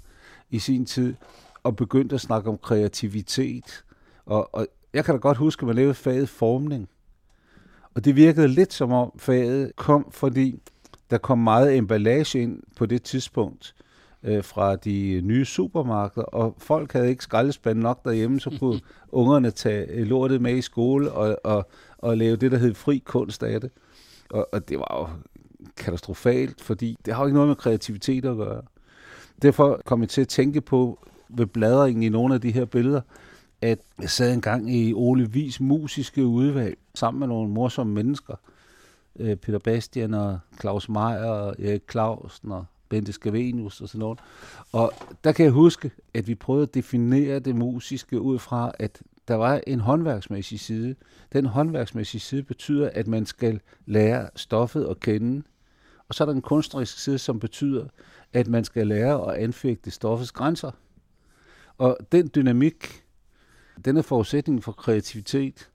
i 0.51 0.59
sin 0.59 0.87
tid, 0.87 1.15
og 1.63 1.77
begyndte 1.77 2.15
at 2.15 2.21
snakke 2.21 2.51
om 2.51 2.59
kreativitet. 2.59 3.85
Og, 4.27 4.55
og 4.55 4.67
jeg 4.93 5.05
kan 5.05 5.15
da 5.15 5.19
godt 5.19 5.39
huske, 5.39 5.63
at 5.63 5.67
man 5.67 5.77
lavede 5.77 5.95
faget 5.95 6.29
formning. 6.29 6.89
Og 7.95 8.05
det 8.05 8.17
virkede 8.17 8.49
lidt 8.49 8.73
som 8.73 8.93
om 8.93 9.13
faget 9.17 9.77
kom, 9.77 10.07
fordi 10.11 10.61
der 11.11 11.19
kom 11.19 11.39
meget 11.39 11.77
emballage 11.77 12.39
ind 12.43 12.63
på 12.77 12.87
det 12.87 13.03
tidspunkt 13.03 13.75
øh, 14.25 14.45
fra 14.45 14.77
de 14.77 15.21
nye 15.25 15.45
supermarkeder, 15.45 16.27
og 16.27 16.55
folk 16.59 16.93
havde 16.93 17.11
ikke 17.11 17.25
skraldespand 17.25 17.79
nok 17.79 18.05
derhjemme, 18.05 18.41
så 18.41 18.57
kunne 18.59 18.81
ungerne 19.21 19.51
tage 19.51 19.87
øh, 19.91 20.07
lortet 20.07 20.43
med 20.43 20.57
i 20.57 20.63
skole 20.63 21.13
og, 21.13 21.39
og, 21.45 21.69
og 21.99 22.19
lave 22.19 22.37
det, 22.37 22.53
der 22.53 22.59
hed 22.59 22.75
fri 22.75 22.99
kunst 22.99 23.43
af 23.43 23.61
det. 23.61 23.71
Og, 24.31 24.49
og 24.53 24.69
det 24.69 24.79
var 24.79 24.97
jo 24.99 25.09
katastrofalt, 25.77 26.61
fordi 26.61 26.97
det 27.05 27.15
har 27.15 27.23
jo 27.23 27.27
ikke 27.27 27.35
noget 27.35 27.49
med 27.49 27.57
kreativitet 27.57 28.25
at 28.25 28.37
gøre. 28.37 28.63
Derfor 29.43 29.81
kom 29.85 30.01
jeg 30.01 30.09
til 30.09 30.21
at 30.21 30.29
tænke 30.29 30.61
på 30.61 30.99
ved 31.29 31.47
bladringen 31.47 32.03
i 32.03 32.09
nogle 32.09 32.35
af 32.35 32.41
de 32.41 32.53
her 32.53 32.65
billeder, 32.65 33.01
at 33.61 33.79
jeg 34.01 34.11
sad 34.11 34.33
engang 34.35 34.75
i 34.75 34.93
Ole 34.95 35.31
Vis 35.31 35.61
musiske 35.61 36.27
udvalg 36.27 36.79
sammen 36.95 37.19
med 37.19 37.29
nogle 37.29 37.51
morsomme 37.51 37.95
mennesker. 37.95 38.35
Øh, 39.19 39.37
Peter 39.37 39.59
Bastian 39.59 40.15
og 40.15 40.39
Claus 40.61 40.89
Meier 40.89 41.25
og 41.25 41.55
Erik 41.59 41.83
Clausen 41.91 42.53
og 42.53 42.65
Bente 42.93 43.13
Scavenius 43.13 43.81
og 43.81 43.89
sådan 43.89 43.99
noget. 43.99 44.19
Og 44.73 44.93
der 45.25 45.33
kan 45.33 45.45
jeg 45.45 45.53
huske, 45.53 45.91
at 46.15 46.29
vi 46.29 46.35
prøvede 46.35 46.63
at 46.63 46.75
definere 46.75 47.39
det 47.39 47.57
musiske 47.57 48.21
ud 48.21 48.39
fra, 48.39 48.73
at 48.79 49.03
der 49.29 49.35
var 49.35 49.61
en 49.67 49.81
håndværksmæssig 49.81 50.61
side. 50.61 50.95
Den 51.33 51.47
håndværksmæssige 51.47 52.21
side 52.21 52.43
betyder, 52.43 52.91
at 52.95 53.07
man 53.07 53.27
skal 53.27 53.61
lære 53.87 54.29
stoffet 54.37 54.85
at 54.85 55.01
kende. 55.01 55.43
Og 56.09 56.15
så 56.15 56.25
er 56.25 56.27
der 56.27 56.35
en 56.35 56.43
kunstnerisk 56.43 56.99
side, 56.99 57.19
som 57.19 57.41
betyder, 57.41 57.87
at 58.33 58.49
man 58.49 58.65
skal 58.65 58.87
lære 58.87 59.33
at 59.33 59.43
anfægte 59.43 59.91
stoffets 59.91 60.33
grænser. 60.33 60.71
Og 61.79 61.97
den 62.13 62.31
dynamik, 62.35 63.05
den 63.85 63.97
er 63.97 64.03
forudsætningen 64.03 64.63
for 64.63 64.73
kreativitet. 64.73 65.71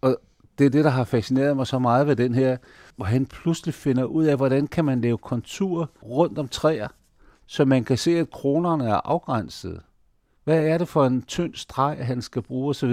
Og 0.00 0.16
det 0.58 0.66
er 0.66 0.70
det, 0.70 0.84
der 0.84 0.90
har 0.90 1.04
fascineret 1.04 1.56
mig 1.56 1.66
så 1.66 1.78
meget 1.78 2.06
ved 2.06 2.16
den 2.16 2.34
her, 2.34 2.56
hvor 2.96 3.04
han 3.04 3.26
pludselig 3.26 3.74
finder 3.74 4.04
ud 4.04 4.24
af, 4.24 4.36
hvordan 4.36 4.66
kan 4.66 4.84
man 4.84 5.00
lave 5.00 5.18
kontur 5.18 5.90
rundt 6.02 6.38
om 6.38 6.48
træer, 6.48 6.88
så 7.46 7.64
man 7.64 7.84
kan 7.84 7.98
se, 7.98 8.18
at 8.18 8.30
kronerne 8.30 8.88
er 8.88 9.00
afgrænset. 9.04 9.80
Hvad 10.44 10.66
er 10.66 10.78
det 10.78 10.88
for 10.88 11.06
en 11.06 11.22
tynd 11.22 11.54
streg, 11.54 12.06
han 12.06 12.22
skal 12.22 12.42
bruge 12.42 12.70
osv.? 12.70 12.90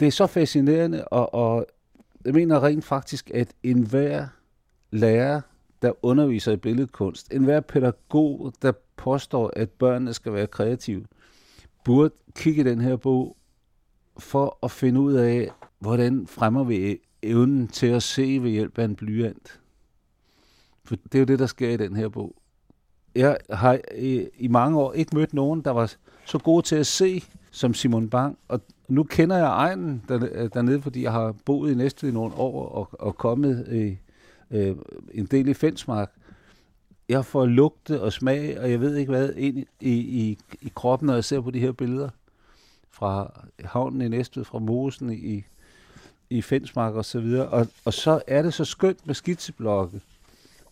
Det 0.00 0.06
er 0.06 0.10
så 0.10 0.26
fascinerende, 0.26 1.04
og, 1.04 1.34
og 1.34 1.66
jeg 2.24 2.34
mener 2.34 2.62
rent 2.62 2.84
faktisk, 2.84 3.30
at 3.34 3.54
enhver 3.62 4.26
lærer, 4.90 5.40
der 5.82 5.92
underviser 6.02 6.52
i 6.52 6.56
billedkunst, 6.56 7.32
enhver 7.32 7.60
pædagog, 7.60 8.52
der 8.62 8.72
påstår, 8.96 9.52
at 9.56 9.70
børnene 9.70 10.14
skal 10.14 10.32
være 10.32 10.46
kreative, 10.46 11.04
burde 11.84 12.14
kigge 12.36 12.60
i 12.60 12.64
den 12.64 12.80
her 12.80 12.96
bog 12.96 13.36
for 14.18 14.58
at 14.62 14.70
finde 14.70 15.00
ud 15.00 15.12
af, 15.12 15.50
hvordan 15.82 16.26
fremmer 16.26 16.64
vi 16.64 16.98
evnen 17.22 17.68
til 17.68 17.86
at 17.86 18.02
se 18.02 18.38
ved 18.42 18.50
hjælp 18.50 18.78
af 18.78 18.84
en 18.84 18.96
blyant. 18.96 19.60
For 20.84 20.96
det 20.96 21.14
er 21.14 21.18
jo 21.18 21.24
det, 21.24 21.38
der 21.38 21.46
sker 21.46 21.70
i 21.70 21.76
den 21.76 21.96
her 21.96 22.08
bog. 22.08 22.36
Jeg 23.14 23.38
har 23.50 23.78
i, 23.98 24.28
i 24.38 24.48
mange 24.48 24.78
år 24.78 24.92
ikke 24.92 25.16
mødt 25.16 25.34
nogen, 25.34 25.60
der 25.60 25.70
var 25.70 25.94
så 26.24 26.38
god 26.38 26.62
til 26.62 26.76
at 26.76 26.86
se 26.86 27.22
som 27.50 27.74
Simon 27.74 28.10
Bang, 28.10 28.38
og 28.48 28.60
nu 28.88 29.02
kender 29.02 29.36
jeg 29.36 29.46
egen 29.46 30.02
der, 30.08 30.48
dernede, 30.48 30.82
fordi 30.82 31.02
jeg 31.02 31.12
har 31.12 31.34
boet 31.44 31.72
i 31.72 31.74
Næstved 31.74 32.10
i 32.10 32.14
nogle 32.14 32.34
år 32.34 32.68
og, 32.68 32.88
og 32.92 33.16
kommet 33.16 33.68
i, 33.72 33.98
øh, 34.56 34.76
en 35.14 35.26
del 35.26 35.48
i 35.48 35.54
Fensmark. 35.54 36.12
Jeg 37.08 37.24
får 37.24 37.46
lugte 37.46 38.02
og 38.02 38.12
smag, 38.12 38.60
og 38.60 38.70
jeg 38.70 38.80
ved 38.80 38.96
ikke 38.96 39.10
hvad, 39.10 39.32
ind 39.36 39.58
i, 39.80 39.92
i, 39.92 40.38
i 40.60 40.72
kroppen, 40.74 41.06
når 41.06 41.14
jeg 41.14 41.24
ser 41.24 41.40
på 41.40 41.50
de 41.50 41.60
her 41.60 41.72
billeder 41.72 42.08
fra 42.90 43.40
havnen 43.64 44.00
i 44.00 44.08
Næstved, 44.08 44.44
fra 44.44 44.58
mosen 44.58 45.12
i, 45.12 45.44
i 46.32 46.42
Fensmark 46.42 46.94
og 46.94 47.04
så 47.04 47.20
videre. 47.20 47.48
Og, 47.48 47.66
og 47.84 47.92
så 47.92 48.22
er 48.26 48.42
det 48.42 48.54
så 48.54 48.64
skønt 48.64 49.06
med 49.06 49.14
skitseblokke, 49.14 50.00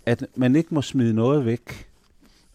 at 0.06 0.26
man 0.34 0.56
ikke 0.56 0.74
må 0.74 0.82
smide 0.82 1.14
noget 1.14 1.44
væk. 1.44 1.88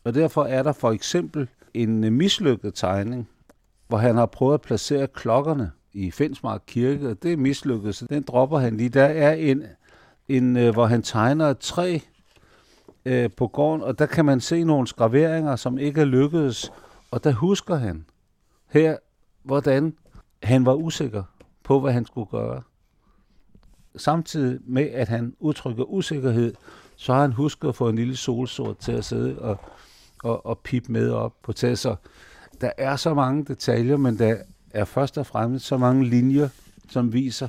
Og 0.03 0.13
derfor 0.13 0.43
er 0.43 0.63
der 0.63 0.73
for 0.73 0.91
eksempel 0.91 1.47
en 1.73 2.13
mislykket 2.13 2.73
tegning, 2.73 3.29
hvor 3.87 3.97
han 3.97 4.15
har 4.15 4.25
prøvet 4.25 4.53
at 4.53 4.61
placere 4.61 5.07
klokkerne 5.07 5.71
i 5.93 6.11
Fensmark 6.11 6.61
Kirke, 6.67 7.09
og 7.09 7.23
det 7.23 7.33
er 7.33 7.37
mislykket, 7.37 7.95
så 7.95 8.05
den 8.05 8.23
dropper 8.23 8.59
han 8.59 8.77
lige. 8.77 8.89
Der 8.89 9.05
er 9.05 9.33
en, 9.33 9.63
en 10.27 10.57
øh, 10.57 10.73
hvor 10.73 10.85
han 10.85 11.01
tegner 11.01 11.45
et 11.45 11.59
træ 11.59 11.99
øh, 13.05 13.29
på 13.37 13.47
gården, 13.47 13.81
og 13.81 13.99
der 13.99 14.05
kan 14.05 14.25
man 14.25 14.41
se 14.41 14.63
nogle 14.63 14.87
skraveringer, 14.87 15.55
som 15.55 15.77
ikke 15.77 16.01
er 16.01 16.05
lykkedes, 16.05 16.71
og 17.11 17.23
der 17.23 17.31
husker 17.31 17.75
han 17.75 18.05
her, 18.69 18.97
hvordan 19.43 19.93
han 20.43 20.65
var 20.65 20.73
usikker 20.73 21.23
på, 21.63 21.79
hvad 21.79 21.93
han 21.93 22.05
skulle 22.05 22.27
gøre. 22.31 22.61
Samtidig 23.97 24.59
med, 24.65 24.83
at 24.83 25.07
han 25.07 25.35
udtrykker 25.39 25.83
usikkerhed, 25.83 26.53
så 26.95 27.13
har 27.13 27.21
han 27.21 27.31
husket 27.31 27.67
at 27.67 27.75
få 27.75 27.89
en 27.89 27.95
lille 27.95 28.15
solsort 28.15 28.77
til 28.77 28.91
at 28.91 29.05
sidde 29.05 29.39
og 29.39 29.59
og, 30.25 30.45
og 30.45 30.59
pipe 30.59 30.91
med 30.91 31.09
op 31.09 31.33
på 31.43 31.53
taget. 31.53 31.79
Så 31.79 31.95
der 32.61 32.71
er 32.77 32.95
så 32.95 33.13
mange 33.13 33.45
detaljer, 33.45 33.97
men 33.97 34.19
der 34.19 34.37
er 34.71 34.85
først 34.85 35.17
og 35.17 35.25
fremmest 35.25 35.65
så 35.65 35.77
mange 35.77 36.05
linjer, 36.05 36.49
som 36.89 37.13
viser, 37.13 37.47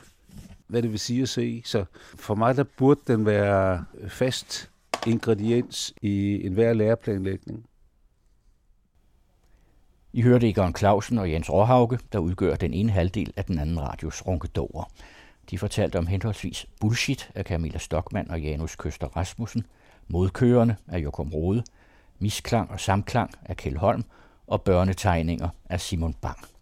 hvad 0.66 0.82
det 0.82 0.90
vil 0.90 0.98
sige 0.98 1.22
at 1.22 1.28
se. 1.28 1.62
Så 1.64 1.84
for 2.14 2.34
mig, 2.34 2.56
der 2.56 2.64
burde 2.76 3.00
den 3.06 3.26
være 3.26 3.84
fast 4.08 4.70
ingrediens 5.06 5.94
i 6.02 6.46
enhver 6.46 6.72
læreplanlægning. 6.72 7.64
I 10.12 10.22
hørte 10.22 10.48
Egon 10.48 10.76
Clausen 10.76 11.18
og 11.18 11.30
Jens 11.30 11.50
Råhauke, 11.50 11.98
der 12.12 12.18
udgør 12.18 12.54
den 12.54 12.74
ene 12.74 12.92
halvdel 12.92 13.32
af 13.36 13.44
den 13.44 13.58
anden 13.58 13.80
radios 13.80 14.26
runkedover. 14.26 14.90
De 15.50 15.58
fortalte 15.58 15.98
om 15.98 16.06
henholdsvis 16.06 16.66
Bullshit 16.80 17.30
af 17.34 17.44
Camilla 17.44 17.78
Stockmann 17.78 18.30
og 18.30 18.40
Janus 18.40 18.76
Køster 18.76 19.06
Rasmussen, 19.06 19.66
Modkørende 20.08 20.76
af 20.88 20.98
Jokum 20.98 21.28
Rode, 21.28 21.64
Misklang 22.18 22.70
og 22.70 22.80
samklang 22.80 23.30
af 23.44 23.56
Kjeld 23.56 23.76
Holm 23.76 24.04
og 24.46 24.62
børnetegninger 24.62 25.48
af 25.70 25.80
Simon 25.80 26.14
Bang. 26.14 26.55